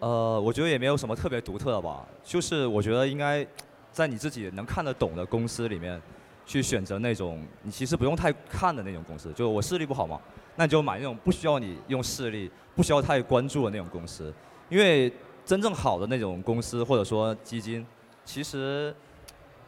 [0.00, 3.46] 呃，我觉得也没有什么特别独特的吧，就是我觉得应该
[3.92, 6.00] 在你自己能看得懂的公司里面，
[6.44, 9.32] 去选择那种你其实不用太看的那种公司。
[9.32, 10.20] 就我视力不好嘛，
[10.56, 14.32] 那你就买那种不需要你用视力、不需要太关注的那种公司。
[14.68, 15.10] 因为
[15.46, 17.86] 真正好的那种公司或者说基金，
[18.24, 18.94] 其实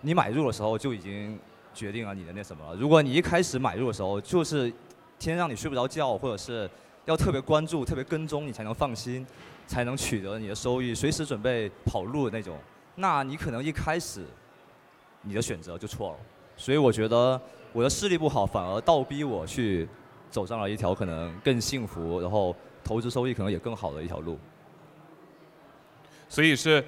[0.00, 1.38] 你买入的时候就已经
[1.72, 2.74] 决定了你的那什么了。
[2.74, 4.68] 如果你一开始买入的时候就是
[5.18, 6.68] 天天让你睡不着觉，或者是
[7.06, 9.26] 要特别关注、特别跟踪，你才能放心，
[9.66, 12.58] 才能取得你的收益，随时准备跑路的那种。
[12.96, 14.24] 那你可能一开始
[15.22, 16.16] 你的选择就错了。
[16.56, 17.40] 所以我觉得
[17.72, 19.88] 我的视力不好，反而倒逼我去
[20.30, 24.36] 走上了一条可能更幸福，然后投资收益可能也更好的一条路。
[26.28, 26.84] 所以是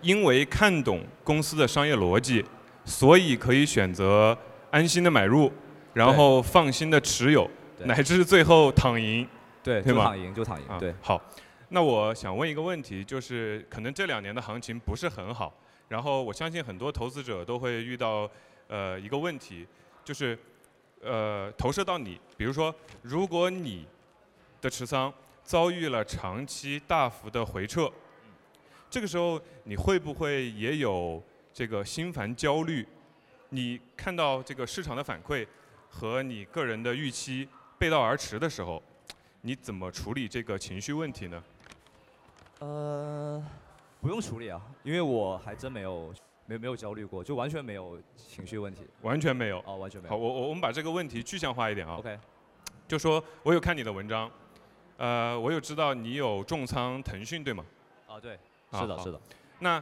[0.00, 2.44] 因为看懂公司的商业逻辑，
[2.84, 4.36] 所以可以选择
[4.70, 5.50] 安心的买入，
[5.92, 7.50] 然后放心的持有，
[7.80, 9.26] 乃至最后躺赢。
[9.66, 10.78] 对，就躺赢就躺赢。
[10.78, 11.20] 对，好，
[11.70, 15.52] 那我想问一个问题，就是可能这两年的行情不是很好，
[15.88, 18.30] 然后我相信很多投资者都会遇到
[18.68, 19.66] 呃一个问题，
[20.04, 20.38] 就是
[21.02, 23.84] 呃投射到你，比如说如果你
[24.60, 27.90] 的持仓遭遇了长期大幅的回撤，
[28.88, 31.20] 这个时候你会不会也有
[31.52, 32.86] 这个心烦焦虑？
[33.48, 35.44] 你看到这个市场的反馈
[35.90, 38.80] 和你个人的预期背道而驰的时候？
[39.46, 41.40] 你怎么处理这个情绪问题呢？
[42.58, 43.40] 呃，
[44.00, 46.12] 不用处理啊，因为我还真没有
[46.46, 48.84] 没没有焦虑过，就完全没有情绪问题。
[49.02, 49.62] 完全没有。
[49.64, 50.10] 哦，完全没有。
[50.10, 51.94] 好，我我我们把这个问题具象化一点啊。
[51.94, 52.18] OK。
[52.88, 54.28] 就说我有看你的文章，
[54.96, 57.64] 呃，我有知道你有重仓腾讯，对吗？
[58.08, 58.36] 啊，对。
[58.72, 59.20] 是的，是的。
[59.60, 59.80] 那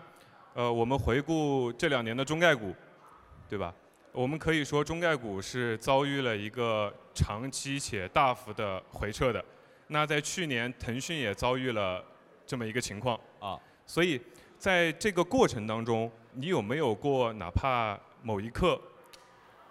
[0.53, 2.75] 呃，我们回顾这两年的中概股，
[3.49, 3.75] 对吧？
[4.15, 9.45] 我们可以说中概股是遭遇了一个长期且大幅的回撤的。
[9.89, 12.01] 那在去年，腾讯也遭遇了
[12.47, 14.21] 这么一个情况啊，所以
[14.57, 18.81] 在这个过程当中，你有没有过哪怕某一刻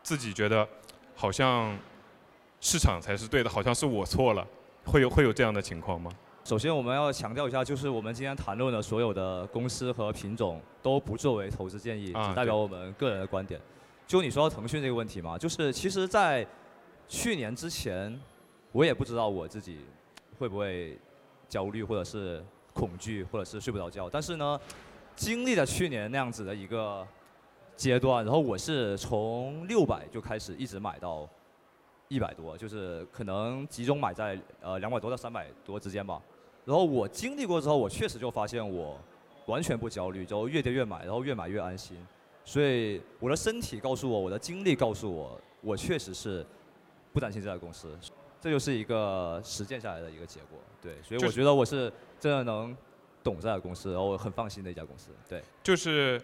[0.01, 0.67] 自己觉得
[1.15, 1.73] 好像
[2.59, 4.45] 市场才是对的，好像是我错了，
[4.83, 6.11] 会有会有这样的情况吗？
[6.43, 13.57] 首先，我们要强调一下，就是我们今天谈论的所有的公司和品种都不作为投资建议，啊只代表我们个人的观点。
[14.13, 16.45] 就你说到腾讯这个问题嘛，就是其实，在
[17.07, 18.15] 去年之前，
[18.71, 19.79] 我也不知道我自己
[20.37, 20.95] 会不会
[21.49, 22.45] 焦虑，或者是
[22.75, 24.07] 恐惧，或者是睡不着觉。
[24.07, 24.59] 但是呢，
[25.15, 27.03] 经历了去年那样子的一个
[27.75, 31.27] 阶段，然后我是从六百就开始一直买到
[32.07, 36.21] 一百多，就是可能集中买在呃两百多到三百多之间吧。
[36.65, 38.95] 然后我经历过之后，我确实就发现我
[39.47, 41.97] 完全不焦虑，就越跌越买，然后越买越安心。
[42.45, 46.45] 所以我的身体告诉我，我的经历告诉我，我确实是
[47.11, 47.97] 不担心这家公司。
[48.41, 50.59] 这就是一个实践下来的一个结果。
[50.81, 52.75] 对，所以我觉得我是真的能
[53.23, 55.11] 懂这家公司，然后我很放心的一家公司。
[55.29, 56.21] 对，就是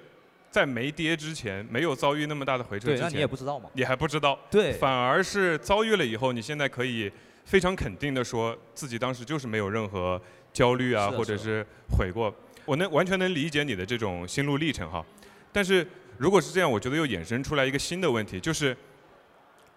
[0.51, 3.69] 在没跌之前，没有遭遇那么大的回撤对，之前，那你也不知道嘛？
[3.73, 7.09] 你还不知道，对，反而是遭遇了以后，你现在可以
[7.45, 11.65] 非常肯定的说自己当时就是没有任何焦虑啊，或者是
[11.97, 12.33] 悔过。
[12.65, 15.05] 我能完全能理解你的这种心路历程哈。
[15.53, 15.87] 但是
[16.19, 18.75] 如果是这样，我觉得又衍生出来一个新的问题，就是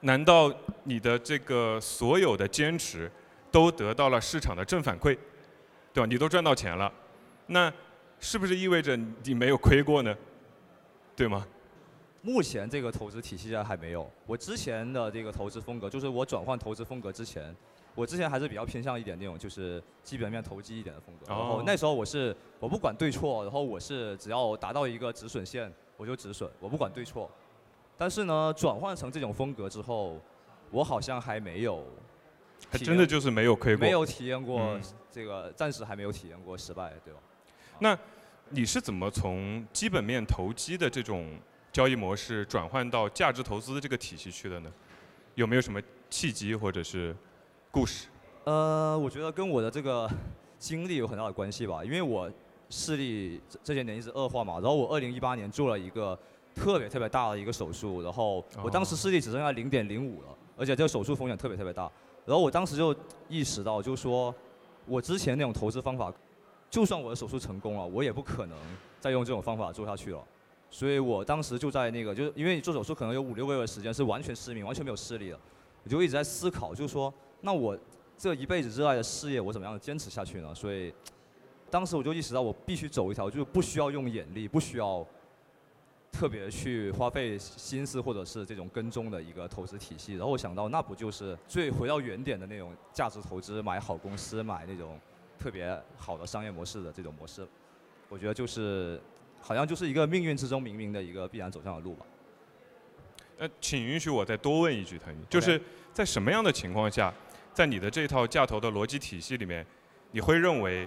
[0.00, 0.52] 难道
[0.82, 3.08] 你的这个所有的坚持
[3.52, 5.16] 都得到了市场的正反馈，
[5.94, 6.06] 对吧？
[6.06, 6.92] 你都赚到钱了，
[7.46, 7.72] 那
[8.18, 10.12] 是不是意味着你没有亏过呢？
[11.14, 11.46] 对吗？
[12.22, 14.10] 目前这个投资体系下还没有。
[14.26, 17.54] 我之前的这个投资风格，就是我转换投资风格之前，
[17.94, 21.26] 我之前还是比较偏向一点那种就是基本面投机一点的风格。
[21.28, 25.72] 然后哦那时候我是我不管对错，然后我是只要达到一个止损线
[26.02, 27.30] 我就止损，我不管对错。
[27.96, 30.18] 但是呢，转换成这种风格之后，
[30.72, 31.84] 我好像还没有
[32.68, 33.86] 还真的就是没有亏过。
[33.86, 37.20] 没有体验过嗯这个，暂时还没有体验过失败，对吧？
[37.78, 37.96] 那
[38.48, 41.38] 你是怎么从基本面投机的这种
[41.70, 44.72] 交易模式转换到价值投资这个体系去的呢？
[45.36, 47.14] 有没有什么契机或者是
[47.70, 48.08] 故事？
[48.42, 50.10] 呃，我觉得跟我的这个
[50.58, 52.28] 经历有很大的关系吧，因为我
[52.72, 56.18] 视力这这些年一直恶化嘛，然后我二零一八年做了一个
[56.54, 61.82] 特别特别大的一个手术，然后我当时视力只剩下零点零五了，而且这个手术风险特别特别大，
[62.24, 62.96] 然后我当时就
[63.28, 64.34] 意识到，就是说
[64.86, 66.10] 我之前那种投资方法，
[66.70, 68.56] 就算我的手术成功了，我也不可能
[68.98, 70.24] 再用这种方法做下去了。
[70.70, 75.38] 所以我当时就在那个，就是因为你做手术可能有五六个月的时间是完全失明，完全没有视力的，
[75.84, 77.78] 我就一直在思考，就是说，那我
[78.16, 80.54] 这一辈子热爱的事业，我怎么样坚持下去呢？
[80.54, 80.92] 所以，
[81.72, 85.02] 当时我就意识到，我必须走一条，就是不需要用眼力，不需要
[86.12, 90.12] 特别去花费心思或者是这种跟踪的一个投资体系。
[90.12, 95.00] 然后我想到，那不就是最回到原点的那种价值投资，买好公司，买那种
[95.38, 97.48] 特别好的商业模式的这种模式。
[98.10, 99.00] 我觉得就是，
[99.40, 102.04] 好像就是一个命运之中冥冥的一个必然走向的路吧。
[103.38, 105.58] 呃，请允许我再多问一句，腾宇，就是
[105.94, 107.10] 在什么样的情况下，
[107.54, 109.66] 在你的这套价投的逻辑体系里面，
[110.10, 110.86] 你会认为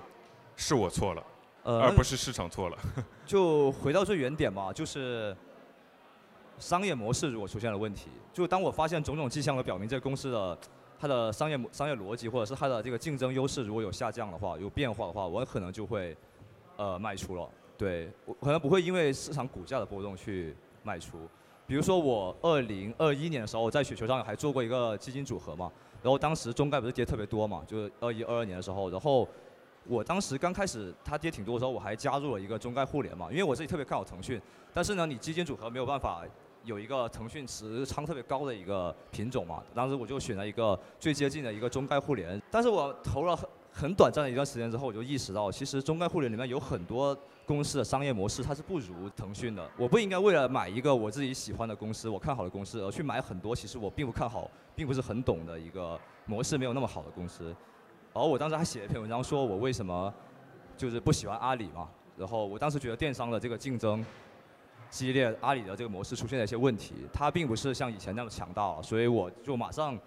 [0.56, 1.24] 是我错了，
[1.64, 2.78] 呃，而不是市场错了？
[3.26, 5.36] 就回到最原点嘛，就是
[6.60, 10.58] 商业模式如果出现了问题，就当我发现种种迹象都表明这个公司的
[11.00, 16.16] 它的商业模商业逻辑或者是它的这个竞争优势如果有下降的话，有变化的话，我可能就会
[16.78, 17.48] 呃卖出了。
[17.78, 21.18] 对我可能不会因为市场股价的波动去卖出。
[21.68, 25.70] 比如说我二零二一年的时候，在雪球上还做过一个基金组合嘛，
[26.02, 29.28] 然后当时中概不是跌特别多嘛，就是二一二二年的时候，然后
[29.88, 34.42] 我当时刚开始它跌挺多的时候，我还加入了一个中概互联嘛，因为我自己特别看好腾讯，
[34.74, 36.24] 但是呢，你基金组合没有办法
[36.64, 57.54] 有一个腾讯持仓特别高的一个品种嘛，当时我就选了一个最接近的一个中概互联，但是我投了很很短暂的一段时间之后，我就意识到，其实中概互联里面有很多公司的商业模式它是不如腾讯的，我不应该为了买一个我自己喜欢的公司，我看好的公司，而去买很多其实我并不看好，并不是很懂的一个模式没有那么好的公司。
[58.16, 60.12] 然后我当时还写了一篇文章，说我为什么
[60.78, 61.90] 就是不喜欢阿里嘛。
[62.16, 64.04] 然后我当时觉得电商的这个竞争
[64.90, 70.00] 激烈，阿里的这个模式出现了一些问题，它并不是像以前那么强大了，所以我就马上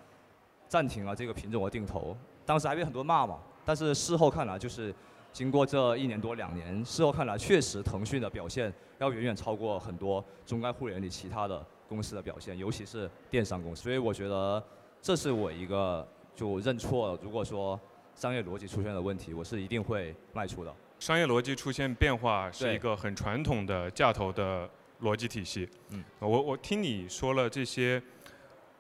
[0.67, 2.17] 暂停了这个品种的定投。
[2.47, 4.95] 当时还被很多骂嘛，但是事后看来，就是
[5.31, 13.83] 经过这一年多两年，事后看来确实腾讯的表现要远远超过很多中概互联里其他的公司的表现，尤其是电商公司。
[13.83, 14.65] 所以我觉得
[15.03, 17.19] 这是我一个就认错。
[17.23, 17.79] 如果说
[18.19, 20.75] 商业逻辑出现了问题，我是一定会卖出的。
[20.99, 24.69] 商业逻辑出现变化是一个很传统的价投的
[25.03, 25.69] 逻辑体系。
[25.91, 28.03] 嗯，我我听你说了这些，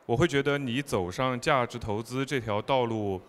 [0.07, 3.23] 我会觉得你走上价值投资这条道路，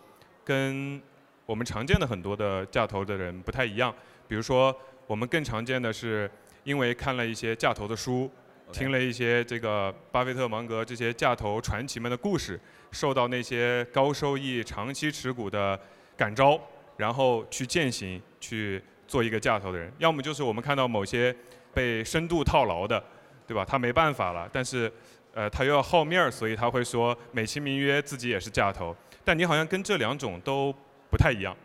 [0.43, 0.99] 跟
[1.45, 3.93] 我们常见的很多的价投的人不太一样。
[4.27, 6.27] 比如说，我们更常见的是
[6.63, 8.27] 因为看了一些价投的书，
[8.71, 15.79] 听了一些这个巴菲特、芒格这些价投传奇们的故事，受到那些高收益、长期持股的
[16.19, 16.59] 感召，
[16.97, 19.89] 然后去践行，去做一个架头的人。
[19.99, 21.33] 要么就是我们看到某些
[21.73, 23.01] 被深度套牢的，
[23.47, 23.63] 对吧？
[23.63, 24.91] 他没办法了，但是
[25.33, 28.93] 呃他又要好面儿，所以他会说美其名曰自己也是架头。
[29.23, 30.75] 但你好像跟这两种都
[31.09, 31.55] 不太一样。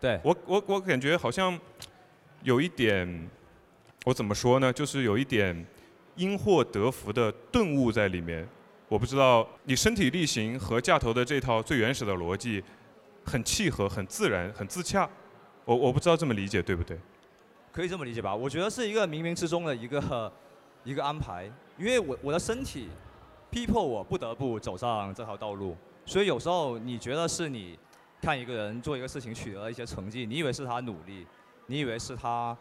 [0.00, 1.58] 对我我我感觉好像
[2.44, 3.28] 有一点，
[4.04, 4.72] 我怎么说呢？
[4.72, 5.66] 就是有一点。
[6.16, 8.46] 因祸得福的顿悟在里面，
[8.86, 12.62] 我不知道你身体力行和架头的这套最原始的逻辑
[13.24, 15.08] 很契合、很自然、很自洽。
[15.64, 16.98] 我我不知道这么理解对不对？
[17.72, 18.34] 可以这么理解吧？
[18.34, 20.32] 我觉得是一个冥冥之中的一个
[20.84, 22.88] 一个安排，因为我我的身体
[23.50, 27.78] 逼迫我不得不走上这条道路，所以有时候你觉得是你
[28.20, 31.26] 看一个人做一个事情取得了一些成绩，你以为是他努力，
[31.66, 32.56] 你以为是他。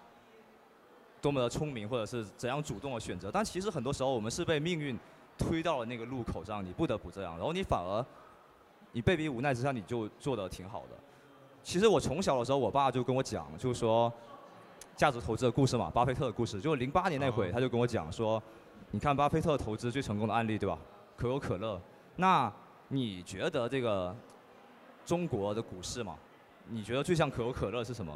[1.22, 5.00] 多么的聪明，或者是怎样主动的选择，但其实很多时候我们是被命运
[5.38, 8.06] 推到了那个路口上，你不得不这样，然后你反而
[8.94, 10.98] 你被逼无奈之下，你就做的挺好的。
[11.62, 14.12] 其实我从小的时候，我爸就跟我讲，就是说
[14.96, 16.62] 价值投资的故事嘛，巴菲特的故事。
[16.62, 18.42] 就零八年那会，他就跟我讲说，
[18.92, 20.78] 你看巴菲特投资最成功的案例，对吧？
[21.18, 21.82] 可口可乐。
[22.16, 22.52] 那
[22.90, 24.16] 你觉得这个
[25.06, 26.16] 中国的股市嘛，
[26.70, 28.14] 你觉得最像可口可乐是什么？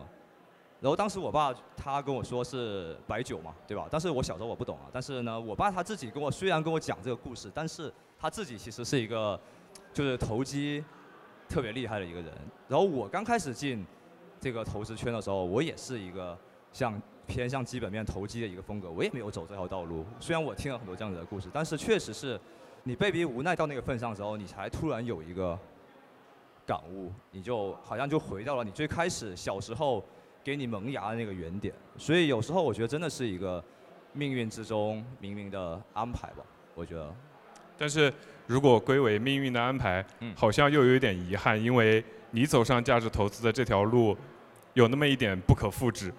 [0.79, 3.87] 然后当时我爸他跟我说是白酒嘛，对吧？
[3.89, 4.85] 但是我小时候我不懂啊。
[4.93, 9.39] 但是呢，我爸他自己跟我虽然跟我讲这个故事，但是他自己其实是一个
[9.97, 10.83] 就是投机
[11.49, 12.31] 特别厉害的一个人。
[12.67, 13.83] 然后我刚开始进
[14.39, 16.37] 这个投资圈的时候，我也是一个
[16.71, 20.05] 像偏向基本面投机的一个风格，我也没有走这条道路。
[20.19, 22.39] 虽然我听了很多这样子的故事，但是确实是
[22.83, 25.57] 你被逼无奈到那个份上之后，你才突然有一个
[26.63, 30.05] 感悟，你就好像就回到了你最开始小时候。
[30.43, 33.61] 给你萌芽的那个原点，所以有时候我觉得真的是一个
[34.13, 36.45] 命运之中冥冥的安排吧。
[36.73, 37.13] 我觉得，
[37.77, 38.13] 但是
[38.47, 40.03] 如果归为命运的安排，
[40.35, 44.17] 好像又有一点遗憾，因为你走上价值投资的这条路，
[44.73, 46.13] 有那么一点不可复制，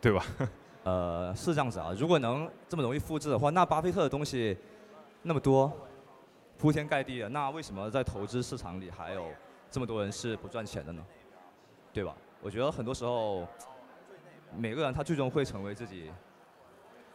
[0.00, 0.24] 对吧？
[0.82, 1.94] 呃，是这样子啊。
[1.96, 4.58] 如果能这么容易复制的话，那巴菲特的东西
[5.22, 5.72] 那么多，
[6.58, 9.26] 铺天盖地的，那为什么在投资市场里还有
[9.70, 11.04] 这么多人是不赚钱的呢？
[11.92, 12.14] 对吧？
[12.42, 13.46] 我觉得很多时候，
[14.56, 16.10] 每个人他最终会成为自己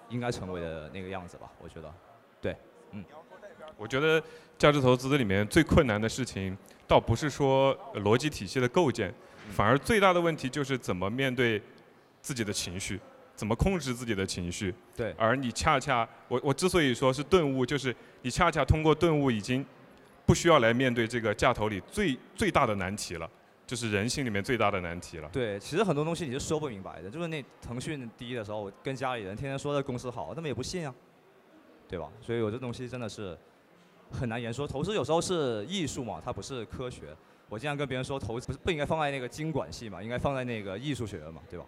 [0.09, 1.51] 应该成为的那个样子吧。
[1.61, 1.93] 我觉得，
[2.39, 2.55] 对，
[2.91, 3.03] 嗯。
[3.77, 4.21] 我觉得
[4.57, 6.57] 价值投资里面最困难的事情，
[6.87, 9.13] 倒不是说逻辑体系的构建，
[9.51, 11.61] 反而最大的问题就是怎么面对
[12.21, 12.99] 自己的情绪，
[13.35, 14.73] 怎么控制自己的情绪。
[14.95, 15.13] 对。
[15.17, 19.65] 而你恰恰，我我之所以说是顿悟，就是你恰恰通过顿悟，已经
[20.25, 23.29] 不需要来面对这个价投里最最大的难题了。
[23.65, 25.29] 就是人性里面最大的难题了。
[25.31, 27.09] 对，其实很多东西你是说不明白的。
[27.09, 30.93] 就是那腾讯低的时候，跟家里人天天说这公司好，他们也不信啊，
[31.87, 32.09] 对吧？
[32.21, 33.35] 所以有这东西真的是
[34.13, 34.67] 很难言说。
[34.67, 37.15] 投资有时候是艺术嘛，它不是科学。
[37.49, 41.65] 我经常跟别人说，投资不是不应该放在那个经管系嘛，应该放在那个艺术学院嘛，对吧？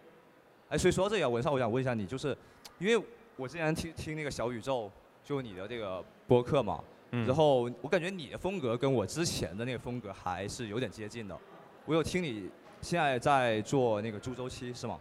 [0.69, 2.35] 哎，所以说到这里，文少，我想问一下你，就是
[2.79, 4.89] 因为我之前听听那个小宇宙，
[5.23, 11.37] 就你的这个播客嘛，然后我感觉你的风格跟我之前的那个风格还是有点接近的。
[11.85, 12.49] 我有听你
[12.81, 14.99] 现在在做那个猪周期是吗？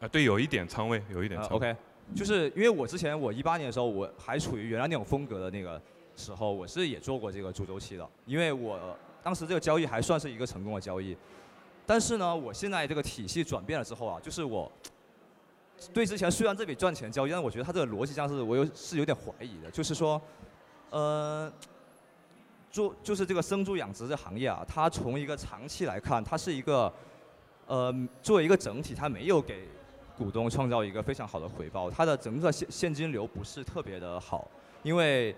[0.00, 1.56] 啊，对，有一点仓位，有一点仓位。
[1.56, 1.76] OK，
[2.14, 5.80] 就是因为我之前我一八年的时候，我还处于原来那种风格的那个
[6.16, 8.78] 时候，我是也做过这个猪周期的，因为我
[9.22, 11.16] 当时这个交易还算是一个成功的交易。
[11.86, 14.70] 但是呢，我现在这个体系转变了之后啊，就是我
[15.92, 20.20] 对之前虽然这笔赚钱交易，但我觉得它这个逻辑上是我有是有点怀疑的，就是说，
[20.90, 21.52] 呃。
[22.70, 26.92] 做就是这个生猪养殖这行业啊，它从一个长期来看，它是一个，
[27.68, 29.68] 呃，作为一个整体，它没有给
[30.18, 34.50] 股东创造一个非常好的回报，它的整个现现金流不是特别的好，
[34.82, 35.32] 因为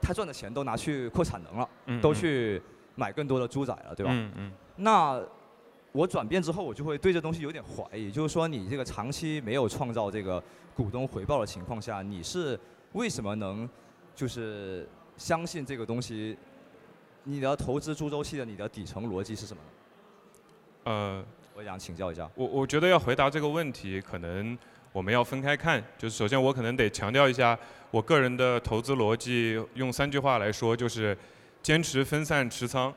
[0.00, 1.68] 它赚的钱都拿去扩产能了，
[2.00, 2.60] 都去
[2.94, 4.12] 买更多的猪仔了，对吧？
[4.12, 4.52] 嗯嗯。
[4.76, 5.20] 那
[5.92, 10.42] 我转变之后，我就会对这东西有点怀疑，就是说你这个长期没有创造这个
[10.74, 12.58] 股东回报的情况下，你是
[12.92, 13.68] 为什么能
[14.14, 16.36] 就是相信这个东西？
[17.24, 19.62] 你的投资猪周期的你的底层逻辑是什么？
[20.84, 21.24] 呃，
[21.56, 22.30] 我想请教一下。
[22.36, 24.56] 我我觉得要回答这个问题，可能
[24.92, 25.82] 我们要分开看。
[25.98, 27.58] 就是首先我可能得强调一下，
[27.96, 31.16] 我个人的投资逻辑用三句话来说，就是
[31.62, 32.92] 坚持分散持仓，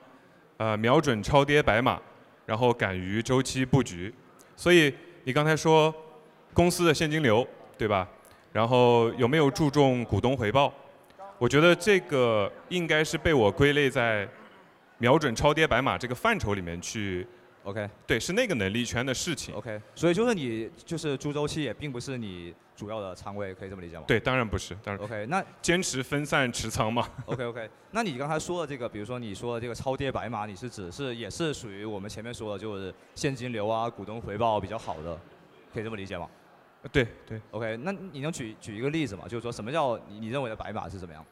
[0.57, 1.97] 呃，瞄准超跌白马，
[2.45, 4.13] 然后敢于周期布局。
[4.57, 4.93] 所以
[5.23, 5.95] 你刚才说
[6.53, 7.47] 公司的现金流，
[7.77, 8.05] 对吧？
[8.51, 10.73] 然后有没有注重股东回报？
[11.37, 14.27] 我觉得这个应该是被我归类在
[14.97, 17.25] 瞄准超跌白马这个范畴里面去
[17.63, 19.53] OK 对，是那个能力圈的事情。
[19.53, 24.03] OK，所以就是你就是猪周期也并不是你主要的仓位，可以这么理解吗？
[24.07, 27.07] 对，当然不是，当然 OK，那坚持分散持仓嘛。
[27.25, 35.19] OK OK， 那你刚才说的这个，比如说你说的这个超跌白马，你是指是也是属于我们前面说的，就是现金流啊、股东回报比较好的，
[35.73, 36.27] 可以这么理解吗
[36.93, 39.25] 对对，？OK，那你能举举一个例子吗？
[39.27, 41.25] 就是说什么叫你你认为的白马是怎么样？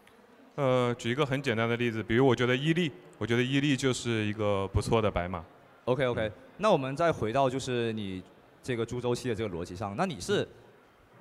[0.56, 5.42] 呃，举一个很简单的例子，比如我觉得伊利，我觉得伊利就是一个不错的白马。
[5.88, 8.22] OK OK，那我们再回到就是你
[8.62, 10.46] 这个猪周期的这个逻辑上，那你是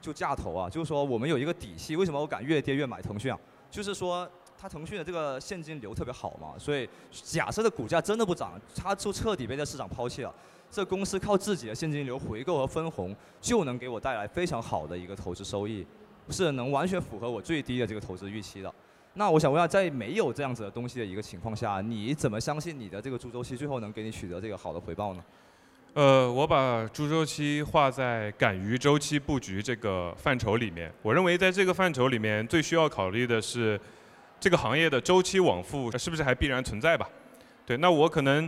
[0.00, 3.38] 就价投啊，就是说我们有一个底气，为什么我敢越跌越买腾讯啊？
[3.70, 10.34] 就是说它腾讯的这个现金流特别好嘛，所以假设的股价真的不涨，它就彻底被这市场抛弃了。
[10.68, 15.86] 这公司靠自己的现金流回购和分红，就能给我带来非常好的一个投资收益，
[16.28, 18.74] 是能完全符合我最低的这个投资预期的。
[19.18, 25.24] 那我想问一下，在没有这样子的东西的一个情况下，你怎么相信你的这个猪周期最后能给你取得这个好的回报呢？
[25.94, 30.92] 呃，我把猪周期划在敢于周期布局这个范畴里面。
[31.00, 33.80] 我认为在这个范畴里面，最需要考虑的是
[34.38, 37.08] 这个行业的周期往复是不是还必然存在吧？
[37.64, 38.46] 对，那我可能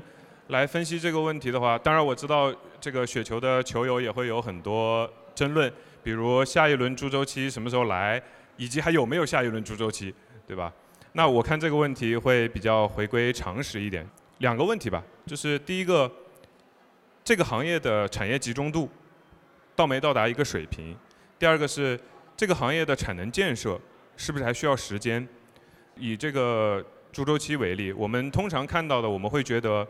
[0.48, 8.22] 来分析这个问题的话，当然我知道这个雪球的球友也会有很多争论，比如下一轮猪周期什么时候来，
[8.58, 10.14] 以及还有没有下一轮猪周期，
[10.48, 10.72] 对吧？
[11.12, 14.04] 那我看这个问题会比较回归常识一点，
[14.38, 16.10] 两个问题吧，就是第一个。
[17.24, 18.88] 这个行业的产业集中度
[19.76, 20.96] 到没到达一个水平？
[21.38, 22.00] 第二个是
[22.34, 23.78] 这个行业的产能建设
[24.16, 25.28] 是不是还需要时间？
[25.94, 26.82] 以这个
[27.12, 29.86] 猪周期为例，我们通常看到的，我们会觉得，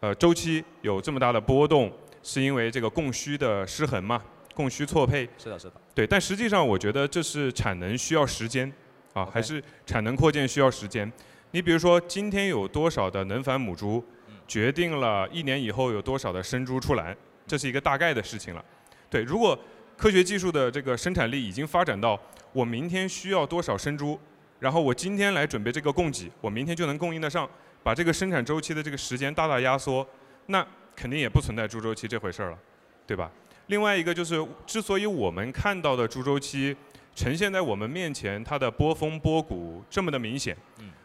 [0.00, 1.92] 呃，周期有这么大的波动，
[2.24, 4.20] 是因为这个供需的失衡嘛，
[4.52, 5.28] 供需错配。
[5.38, 5.74] 是的，是的。
[5.94, 8.72] 对，但实际上我觉得这是产能需要时间，
[9.14, 11.10] 啊，还是产能扩建需要时间。
[11.52, 14.04] 你比如说，今天有多少的能繁母猪，
[14.46, 18.64] 决定了一年以后有多少的生猪出栏，这是一个大概的事情了。
[19.08, 19.58] 对，如果
[19.96, 22.20] 科学技术的这个生产力已经发展到
[22.52, 24.18] 我明天需要多少生猪，
[24.58, 27.48] 然后我今天来准备这个供给，我明天就能供应得上，
[27.84, 30.04] 把这个生产周期的这个时间大大压缩，
[30.46, 32.58] 那肯定也不存在猪周期这回事儿了，
[33.06, 33.30] 对吧？
[33.68, 36.76] 另外一个就是，之所以我们看到的猪周期
[37.14, 40.56] 呈现在我们面前，它的波峰波谷这么的明显，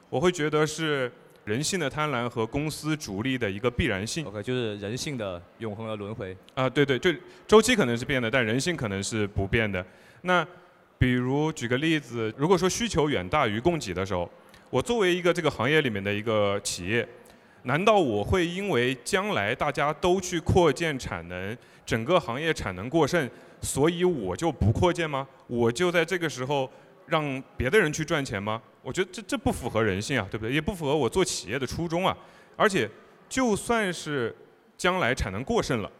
[0.09, 1.11] 我会觉得是
[1.45, 4.25] 人性的贪婪和公司逐利的一个必然性。
[4.25, 6.35] OK，就是人性的永恒的轮回。
[6.55, 7.11] 啊，对对，就
[7.47, 9.85] 周期可能是变的，但人性可能是不变的。
[10.21, 10.45] 那
[10.97, 14.29] 比如举个例子，如果说需求远大于供给的时候，
[14.69, 17.07] 我作为一个这个行业里面的一个企业，
[17.63, 23.29] 难道我会因为将来大家都去扩建产能，整个行业产能过剩，
[23.61, 25.27] 所以我就不扩建吗？
[25.47, 26.69] 我就在这个时候
[27.07, 28.61] 让别的人去赚钱吗？
[28.81, 30.53] 我觉得这这不符合人性啊，对不对？
[30.53, 32.15] 也不符合我做企业的初衷啊。
[32.55, 32.89] 而且，
[33.27, 34.35] 就算是
[34.77, 35.91] 将来产能过剩了，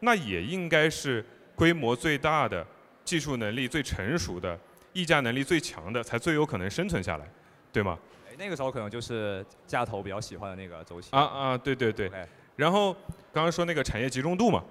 [0.00, 2.66] 那也应该是规模最大的、
[3.04, 4.58] 技术能力最成熟的、
[4.92, 7.26] 议价能力最强的，才最有可能生存下来，
[7.72, 7.98] 对吗？
[8.28, 11.08] 哎，那个时候可能就是价投比较喜欢的那个周期。
[11.12, 12.10] 啊啊，对对对。
[12.56, 12.92] 然后
[13.32, 14.64] 刚刚说那个产业集中度嘛，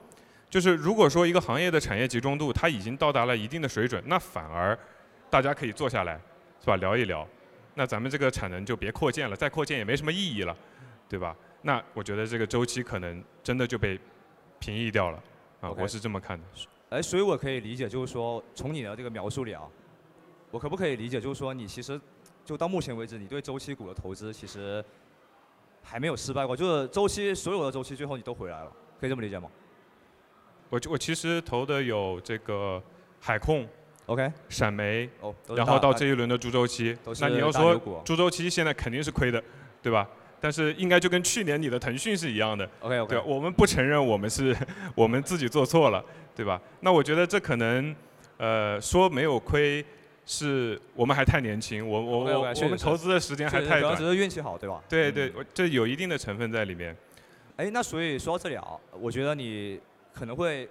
[0.49, 4.77] 就是如果说一个行业的产业集中度它已经到达了一定的水准，那反而
[5.29, 6.19] 大家可以坐下来，
[6.61, 6.75] 是吧？
[6.77, 7.27] 聊一聊，
[7.73, 10.55] 那咱们这个产能就别扩建了，再扩建也没什么意义了，
[11.09, 11.35] 对吧？
[11.61, 13.99] 那我觉得这个周期可能真的就被
[14.59, 15.21] 平抑掉了，
[15.61, 16.45] 啊我是这么看的。
[16.89, 19.63] 哎，所以我可以理解，就是说，从你的这个描述里啊，
[20.51, 21.99] 我可不可以理解，就是说，你其实
[22.45, 24.83] 就到目前为止，你对周期股的投资其实
[25.81, 29.49] 还没有失败过，就是周期所有的周期最后你都回来了，可以这么理解吗
[30.75, 32.83] 我我其实投的有这个
[33.21, 33.65] 海控、
[34.07, 39.41] ？OK，闪煤，哦，然后到这一轮的猪周期，那你要说猪周期现在肯定是亏的，
[39.81, 40.05] 对吧？
[40.41, 44.53] 但是应该就跟去年你的腾讯是一样的，OK OK，对，我们不承认我们是
[44.93, 46.03] 我们自己做错了，
[46.35, 46.61] 对吧？
[46.81, 47.95] 那我觉得这可能，
[48.35, 49.83] 呃，说没有亏，
[50.25, 54.83] 是我们还太年轻，我我我我们投资的时间还太短，可能只是运气好，对吧？
[54.89, 56.93] 对对，这有一定的成分在里面。
[57.55, 58.67] 哎，那所以说到这里啊，
[58.99, 59.79] 我觉得你
[60.15, 60.67] 可能会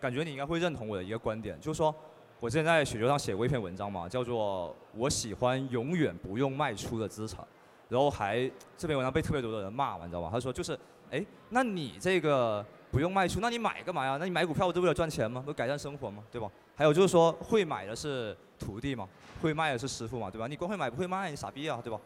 [0.00, 1.94] 感觉你应该会认同我的一个观点，就是说
[2.40, 7.46] 我之前在雪球上写过一篇文章嘛，叫做“我喜欢永远不用卖出的资产”，
[7.88, 10.30] 然后还这篇文章被特别多的人骂嘛，你知道吗？
[10.32, 10.78] 他说就是，
[11.10, 14.16] 哎，那你这个不用卖出，那你买干嘛呀？
[14.18, 15.42] 那你买股票不是为了赚钱吗？
[15.44, 16.22] 不改善生活吗？
[16.30, 16.50] 对吧？
[16.74, 19.08] 还有就是说，会买的是徒弟嘛，
[19.42, 20.46] 会卖的是师傅嘛，对吧？
[20.46, 22.00] 你光会买不会卖，你傻逼啊，对吧？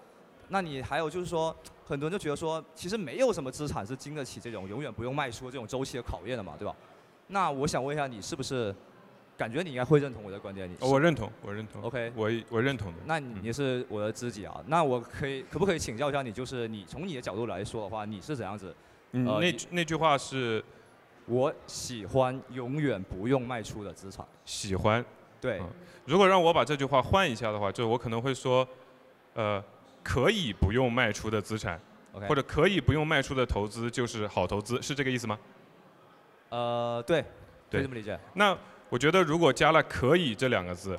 [0.49, 1.55] 那你还有就是说，
[1.93, 6.75] 很多人就觉得说，其实没有什么资产是经得起这种永远不用卖出这种周期的考验的嘛，对吧？
[7.27, 8.75] 那我想问一下，你是不是
[9.37, 10.67] 感觉你应该会认同我的观点？
[10.67, 11.83] 你哦我认同，我认同。
[11.83, 12.99] OK 我我认同的。
[13.05, 18.75] 那你你是我的知己啊，那我可以可不可以请教一下你，就是你从你的角度来说的话，你是怎样子
[19.11, 20.65] 嗯，呃那那句话是
[21.27, 24.27] 我喜欢永远不用卖出的资产。
[24.47, 25.05] 喜欢。
[25.39, 25.69] 对，嗯
[26.07, 28.67] 如果让我把这句话换一下的话，就我可能会说，
[29.35, 29.63] 呃，
[30.03, 31.81] 可以不用卖出的资产
[32.29, 35.39] 或者可以不用卖出的投资就是好投资，是这个意思吗？
[36.51, 37.29] 呃，对，可
[37.71, 38.19] 对以这么理解。
[38.35, 38.57] 那
[38.91, 40.99] 我觉得如果加了“可以”这两个字，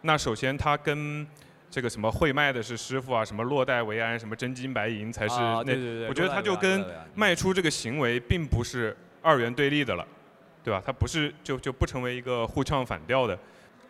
[0.00, 1.26] 那首先它跟
[1.70, 10.06] 这个什么会卖的是师傅啊，什么落袋为安，什么真金白银才是啊，那，对对对，我觉得它就跟卖出这个行为并不是二元对立的了，
[10.64, 10.82] 对吧？
[10.86, 13.38] 它不是就就不成为一个互唱反调的。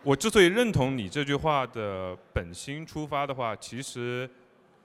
[0.03, 4.29] 我之所以认同你这句话的本心出发的话，其实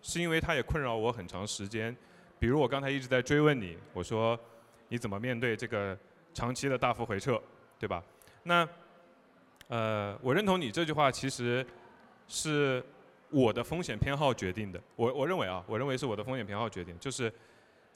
[0.03, 1.97] 是因为它也困扰我很长时间。
[2.39, 4.39] 比如我刚才一直在追问你，我说
[4.89, 5.97] 你怎么面对这个
[6.35, 7.41] 长期的大幅回撤，
[7.79, 8.03] 对吧？
[8.43, 8.69] 那
[9.69, 11.65] 呃，我认同你这句话，其实
[12.27, 12.85] 是
[13.31, 14.83] 我的风险偏好决定的。
[14.97, 17.33] 我我认为啊，我认为是我的风险偏好决定，就是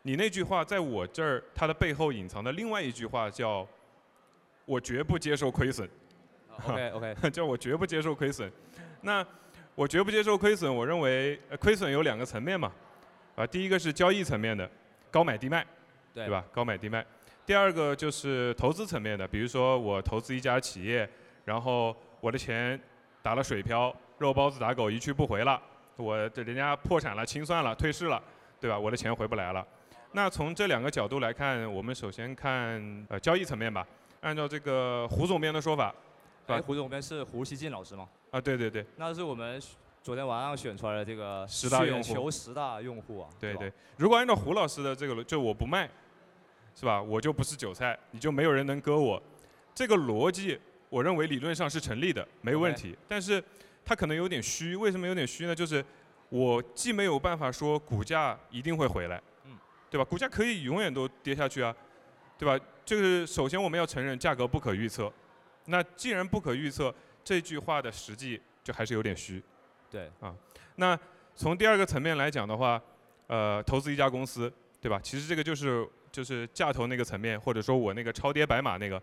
[0.03, 3.67] 你那句话在我这儿，它的背后隐藏的另外一句话叫
[4.65, 5.91] “我绝不接受亏损”。
[6.65, 8.51] OK OK，叫我绝不接受亏损。
[9.03, 9.27] 那
[9.77, 12.73] 我绝不接受亏损，我认为呃亏损有两个层面嘛，
[13.35, 14.69] 啊，第一个是交易层面的，
[15.11, 15.63] 高买低卖，
[16.15, 16.43] 对对吧？
[16.51, 17.05] 高买低卖。
[17.45, 21.07] 第二个就是投资层面的，比如说我投资一家企业，
[21.45, 22.81] 然后我的钱
[23.21, 25.61] 打了水漂，肉包子打狗一去不回了，
[25.97, 28.21] 我这人家破产了、清算了、退市了，
[28.59, 28.79] 对吧？
[28.79, 29.63] 我的钱回不来了。
[30.13, 33.87] 那从这两个角度来看，我们首先看呃交易层面吧。
[34.23, 35.95] 按照这个胡总编的说法，
[36.47, 38.09] 哎，胡总编是胡锡进老师吗？
[38.31, 39.61] 啊，对对对，那是我们
[40.03, 43.29] 昨天晚上选出来的这个十大用户雪球十大用户啊。
[43.41, 45.91] 对对，如果按照胡老师的这个逻，就我不卖，
[46.75, 47.03] 是吧？
[47.03, 49.21] 我就不是韭菜，你就没有人能割我。
[49.75, 52.97] 这个逻辑，我认为理论上是成立的，没问题。
[53.09, 53.43] 但是
[53.85, 55.55] 它可能有点虚，为什么有点虚呢？
[55.55, 55.85] 就是
[56.29, 59.59] 我既没有办法说股价一定会回来，嗯，
[59.91, 60.05] 对吧？
[60.05, 61.75] 股价可以永远都跌下去啊，
[62.39, 62.65] 对吧？
[62.85, 65.13] 就是首先我们要承认价格不可预测。
[65.67, 69.43] 那既然不可预测，这句话的实际就还是有点虚。
[69.91, 70.35] 对啊，
[70.77, 70.99] 那
[71.35, 72.81] 从第二个层面来讲的话，
[73.27, 75.01] 呃，投资一家公司，对吧？
[75.03, 79.01] 其实这个就是就是价投那个层面，或者说我那个超跌白马那个，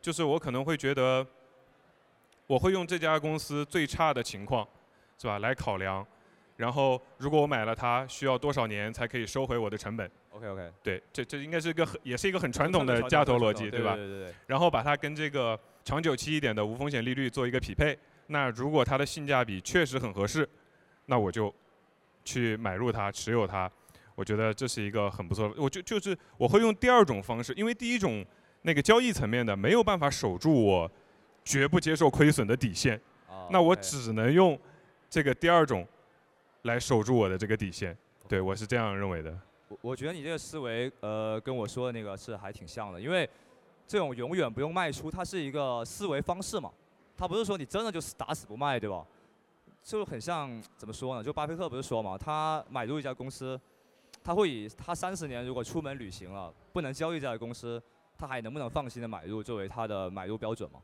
[0.00, 1.26] 就是我可能会觉得，
[2.46, 4.66] 我会用这家公司最差的情况，
[5.18, 6.06] 是吧，来考量，
[6.56, 13.94] 然后如果我买了它，需要多少年才可以收回我的成本？OK OK，对，这这应该是一个很也是一个很传统的 价投逻辑，对吧？
[13.94, 17.98] 对对对，然后把它跟这个长久期一点的无风险利率做一个匹配。
[18.26, 20.48] 那如果它的性价比确实很合适，
[21.06, 21.52] 那我就
[22.24, 23.70] 去买入它，持有它。
[24.14, 25.54] 我觉得这是一个很不错的。
[25.56, 28.24] 我就就是我会用第二种方式，因为第一种
[28.62, 30.90] 那个交易层面的没有办法守住我
[31.44, 34.58] 绝不接受亏损的底线，啊那我只能用
[35.08, 35.86] 这个第二种
[36.62, 37.96] 来守住我的这个底线。
[38.28, 39.36] 对我是这样认为的。
[39.68, 43.28] 我我觉得你这个思维，呃，跟我说的那个是还挺像的，因为
[43.90, 46.70] 这种永远不用卖出，它是一个思维方式嘛，
[47.16, 49.04] 它不是说你真的就是打死不卖，对吧？
[49.82, 51.24] 就很像怎么说呢？
[51.24, 53.60] 就巴菲特不是说嘛，他买入一家公司，
[54.22, 57.82] 他会以他三十年如果出门旅行了不能交易这家公司，
[58.16, 60.80] 他还能不能放心的买入作为他的买入标准嘛？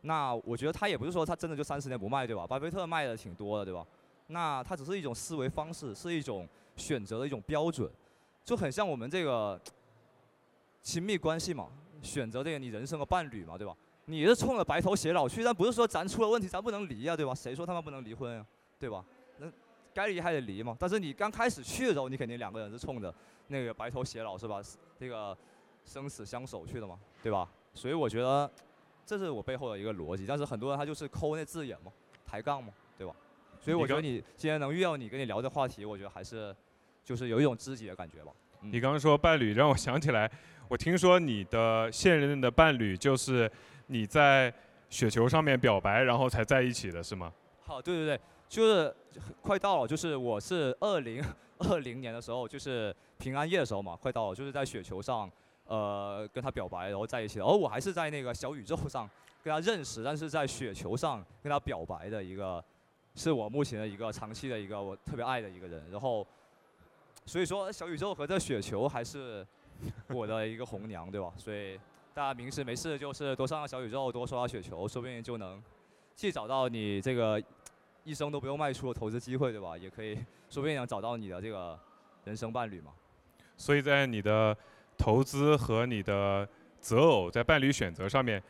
[0.00, 2.46] 那我觉得他也不是说他真的就三十年不卖，对吧？
[2.46, 3.86] 巴菲特卖的挺多的，对吧？
[4.28, 7.90] 那它只是一种思维方式，是一种选择的一种标准。
[8.42, 9.60] 就很像我们这个
[10.80, 11.68] 亲密关系嘛，
[12.06, 13.76] 选择这个你人生的伴侣嘛，对吧？
[14.06, 17.34] 你是冲着白头偕老去，但不是说咱出了问题咱不能离啊，对吧？
[17.34, 18.46] 谁说他们不能离婚啊，
[18.78, 19.04] 对吧？
[19.38, 19.50] 那
[19.92, 20.76] 该离还得离嘛。
[20.78, 23.12] 但是你刚开始去的时候，你肯定两个人是冲着
[23.48, 24.60] 那个白头偕老是吧？
[24.96, 25.36] 这个
[25.84, 27.50] 生死相守去的嘛，对吧？
[27.74, 28.48] 所以我觉得
[29.04, 30.24] 这是我背后的一个逻辑。
[30.24, 31.90] 但是很多人他就是抠那字眼嘛，
[32.24, 33.12] 抬杠嘛，对吧？
[33.60, 36.54] 所以我觉得你今天能遇到你跟你聊这话题，我觉得还是
[37.04, 38.30] 就是有一种知己的感觉吧。
[38.62, 40.30] 嗯你刚刚说伴侣，让我想起来，
[40.68, 43.50] 我听说你的现任的伴侣就是
[43.86, 44.52] 你在
[44.90, 47.32] 雪球上面表白，然后才在一起的，是吗？
[47.64, 48.94] 好，对对对，就是
[49.40, 51.24] 快到了，就是我是二零
[51.58, 55.30] 二零年的时候，就是平安夜的时候嘛，快到了，就是在雪球上，
[55.66, 57.44] 呃，跟他表白，然后在一起的。
[57.44, 59.08] 而我还是在那个小宇宙上
[59.44, 62.64] 跟他认识，但是在雪球上跟他表白的一个，
[63.14, 65.88] 是我目前的一个长期的一个我特别爱的一个人。
[65.92, 66.26] 然后，
[67.24, 69.46] 所以说小宇宙和这雪球还是
[70.08, 71.32] 我的一个红娘，对吧？
[71.36, 71.78] 所以
[72.14, 75.62] 大家平时没事就是多上上小宇宙，多刷刷雪球，说不定就能
[76.14, 77.42] 既找到你这个
[78.04, 79.76] 一生都不用卖出的投资机会，对吧？
[79.76, 80.14] 也可以，
[80.48, 81.78] 说不定能找到你的这个
[82.24, 82.92] 人生伴侣嘛。
[83.56, 84.56] 所以在你的
[84.96, 86.48] 投资和你的
[86.80, 88.42] 择偶在伴侣选择上面，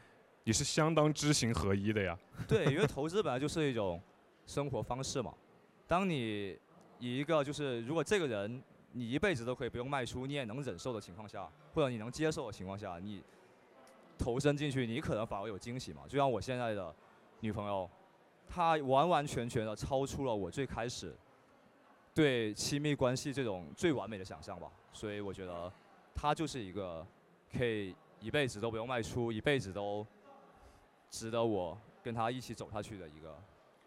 [0.45, 2.17] 你是相当知行合一的呀。
[2.47, 4.01] 对，因为投资本来就是一种
[4.47, 5.33] 生活方式嘛。
[5.89, 6.59] 当你
[6.99, 8.63] 以一个就是如果这个人
[8.97, 13.23] 你一辈子都可以不用卖出，你也能忍受的情况下，或者你能接受的情况下，你
[14.17, 16.05] 投身进去，你可能反而有惊喜嘛。
[16.09, 16.95] 就像我现在的
[17.41, 17.89] 女朋友，
[18.49, 21.15] 她完完全全的超出了我最开始
[22.15, 24.73] 对亲密关系这种最完美的想象吧。
[24.95, 25.71] 所以我觉得
[26.15, 27.07] 她就是一个
[27.53, 30.07] 可以一辈子都不用卖出，一辈子都
[31.11, 33.37] 值得我跟她一起走下去的一个。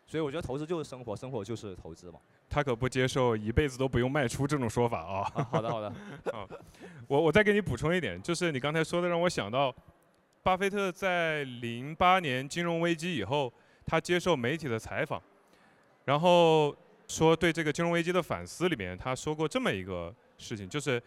[0.05, 2.19] 所以我觉得投资就是生活，生活就是投资嘛。
[2.49, 5.31] 他可不接受一辈子都不用卖出这种说法啊。
[5.35, 5.87] 啊好的好的，
[6.33, 6.47] 啊，
[7.07, 9.73] 我我再给你补充一点，就是你刚才说的让我想到，
[10.41, 13.53] 巴菲特在零八年金融危机以后，
[13.85, 15.21] 他接受媒体的采访，
[16.05, 16.75] 然后
[17.07, 21.01] 说对这个金融危机的反思里面，他说过这么一个事情，就是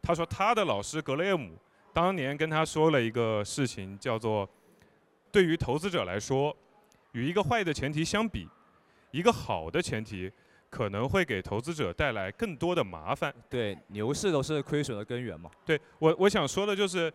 [0.00, 1.56] 他说他的老师格雷厄姆
[1.92, 4.48] 当年跟他说了一个事情，叫做
[5.32, 6.56] 对于投资者来说，
[7.12, 8.48] 与一个坏的前提相比，
[9.12, 10.30] 一个好的前提
[10.74, 13.32] 可能会给投资者带来更多的麻烦。
[13.48, 15.48] 对，牛市都是亏损的根源嘛。
[15.64, 17.08] 对我我想说的就是，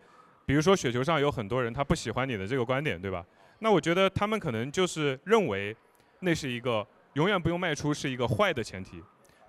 [0.46, 3.22] 比如说雪球上有很多人他不喜欢你的这个观点，对吧？
[3.58, 5.76] 那我觉得他们可能就是认为
[6.20, 9.02] 那是一个永远不用卖出是一个坏的前提，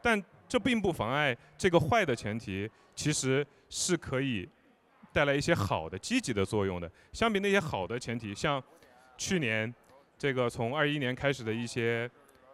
[0.03, 4.45] 但这并不妨碍这个坏的前提其实是可以
[5.13, 6.91] 带来一些好的积极的作用的。
[7.13, 8.61] 相比那些好的前提，像
[9.17, 9.73] 去年
[10.17, 12.11] 这个从二一年开始的一些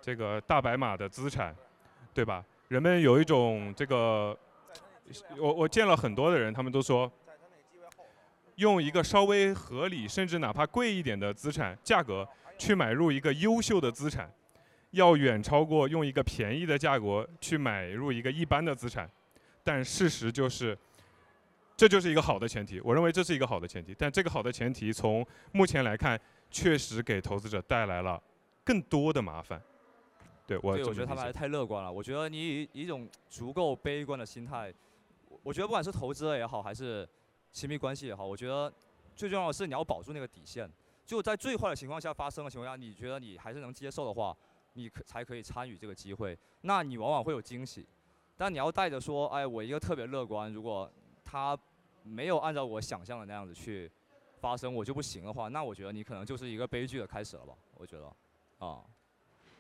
[0.08, 1.54] 这个大白马的资产，
[2.14, 2.42] 对吧？
[2.70, 4.34] 人们有一种这个，
[5.38, 7.12] 我我见了很多的人，他们都说，
[8.56, 12.26] 用一个稍微合理，甚至哪怕贵一点的资产价格
[12.58, 14.32] 去买入一个优秀的资产，
[14.92, 19.12] 要远超过用一个便宜的价格去买入一个一般的资产。
[19.62, 20.78] 但事实就是，
[21.76, 22.80] 这就是一个好的前提。
[22.80, 26.18] 我认为这是一个好的前提，但这个好的前提从目前来看，
[26.50, 28.24] 确实给投资者带来了
[28.64, 29.62] 更多的麻烦。
[30.48, 31.92] 对我我觉得他们还是太乐观了。
[31.92, 34.74] 我觉得你以以一种足够悲观的心态，
[35.30, 37.08] 我我觉得不管是投资也好，还是
[37.52, 38.74] 亲密关系也好，我觉得
[39.14, 40.68] 最重要的是你要保住那个底线。
[41.06, 44.36] 就在最坏的情况下发生的情况下，你觉得你还是能接受的话，
[44.74, 46.38] 你可才可以参与这个机会。
[46.62, 47.86] 那你往往会有惊喜，
[48.36, 50.92] 但你要带着说，哎，我一个特别乐观，如果
[51.24, 51.58] 他
[52.04, 53.90] 没有按照我想象的那样子去
[54.40, 57.54] 发生，我就不行的话，那我觉得你可能就是一个悲剧的开始了吧？
[57.76, 58.84] 我觉得，啊、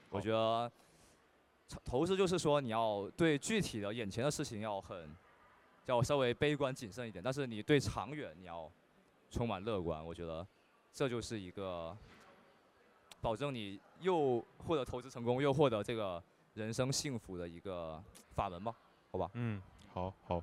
[0.09, 0.71] 我觉得
[1.67, 5.15] 投投资就是说你要对具体的眼前的事情要很，
[5.85, 8.71] 要稍微悲观谨慎一点，但是你对长远你要
[9.29, 10.05] 充满乐观。
[10.05, 10.45] 我觉得
[10.93, 11.95] 这就是一个
[13.21, 18.01] 保证你又获得投资成功，又获得这个人生幸福的一个
[18.33, 18.73] 法门吧？
[19.11, 19.29] 好吧？
[19.33, 19.61] 嗯，
[19.93, 20.41] 好好，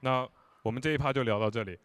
[0.00, 0.28] 那
[0.62, 1.78] 我们这一趴就聊到这里。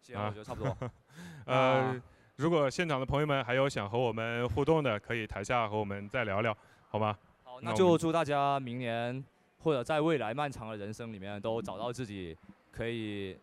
[0.00, 0.76] 行，啊我觉得差不多。
[1.44, 2.02] 呃啊，
[2.36, 6.56] 如果现场的朋友们还有想和我们互动的，可以台下和我们再聊聊，
[6.90, 7.16] 好吗？
[7.44, 9.24] 好，那就祝大家明年
[9.62, 12.36] 或者在未来漫长的人生里面都找到自己
[12.72, 13.38] 可以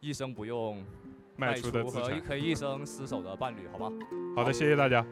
[0.00, 0.84] 一生不用
[1.36, 2.04] 卖出的资产。
[2.04, 3.90] 和可以一生厮守的伴侣，好吧？
[4.36, 5.02] 好的，谢谢大家。
[5.02, 5.08] 好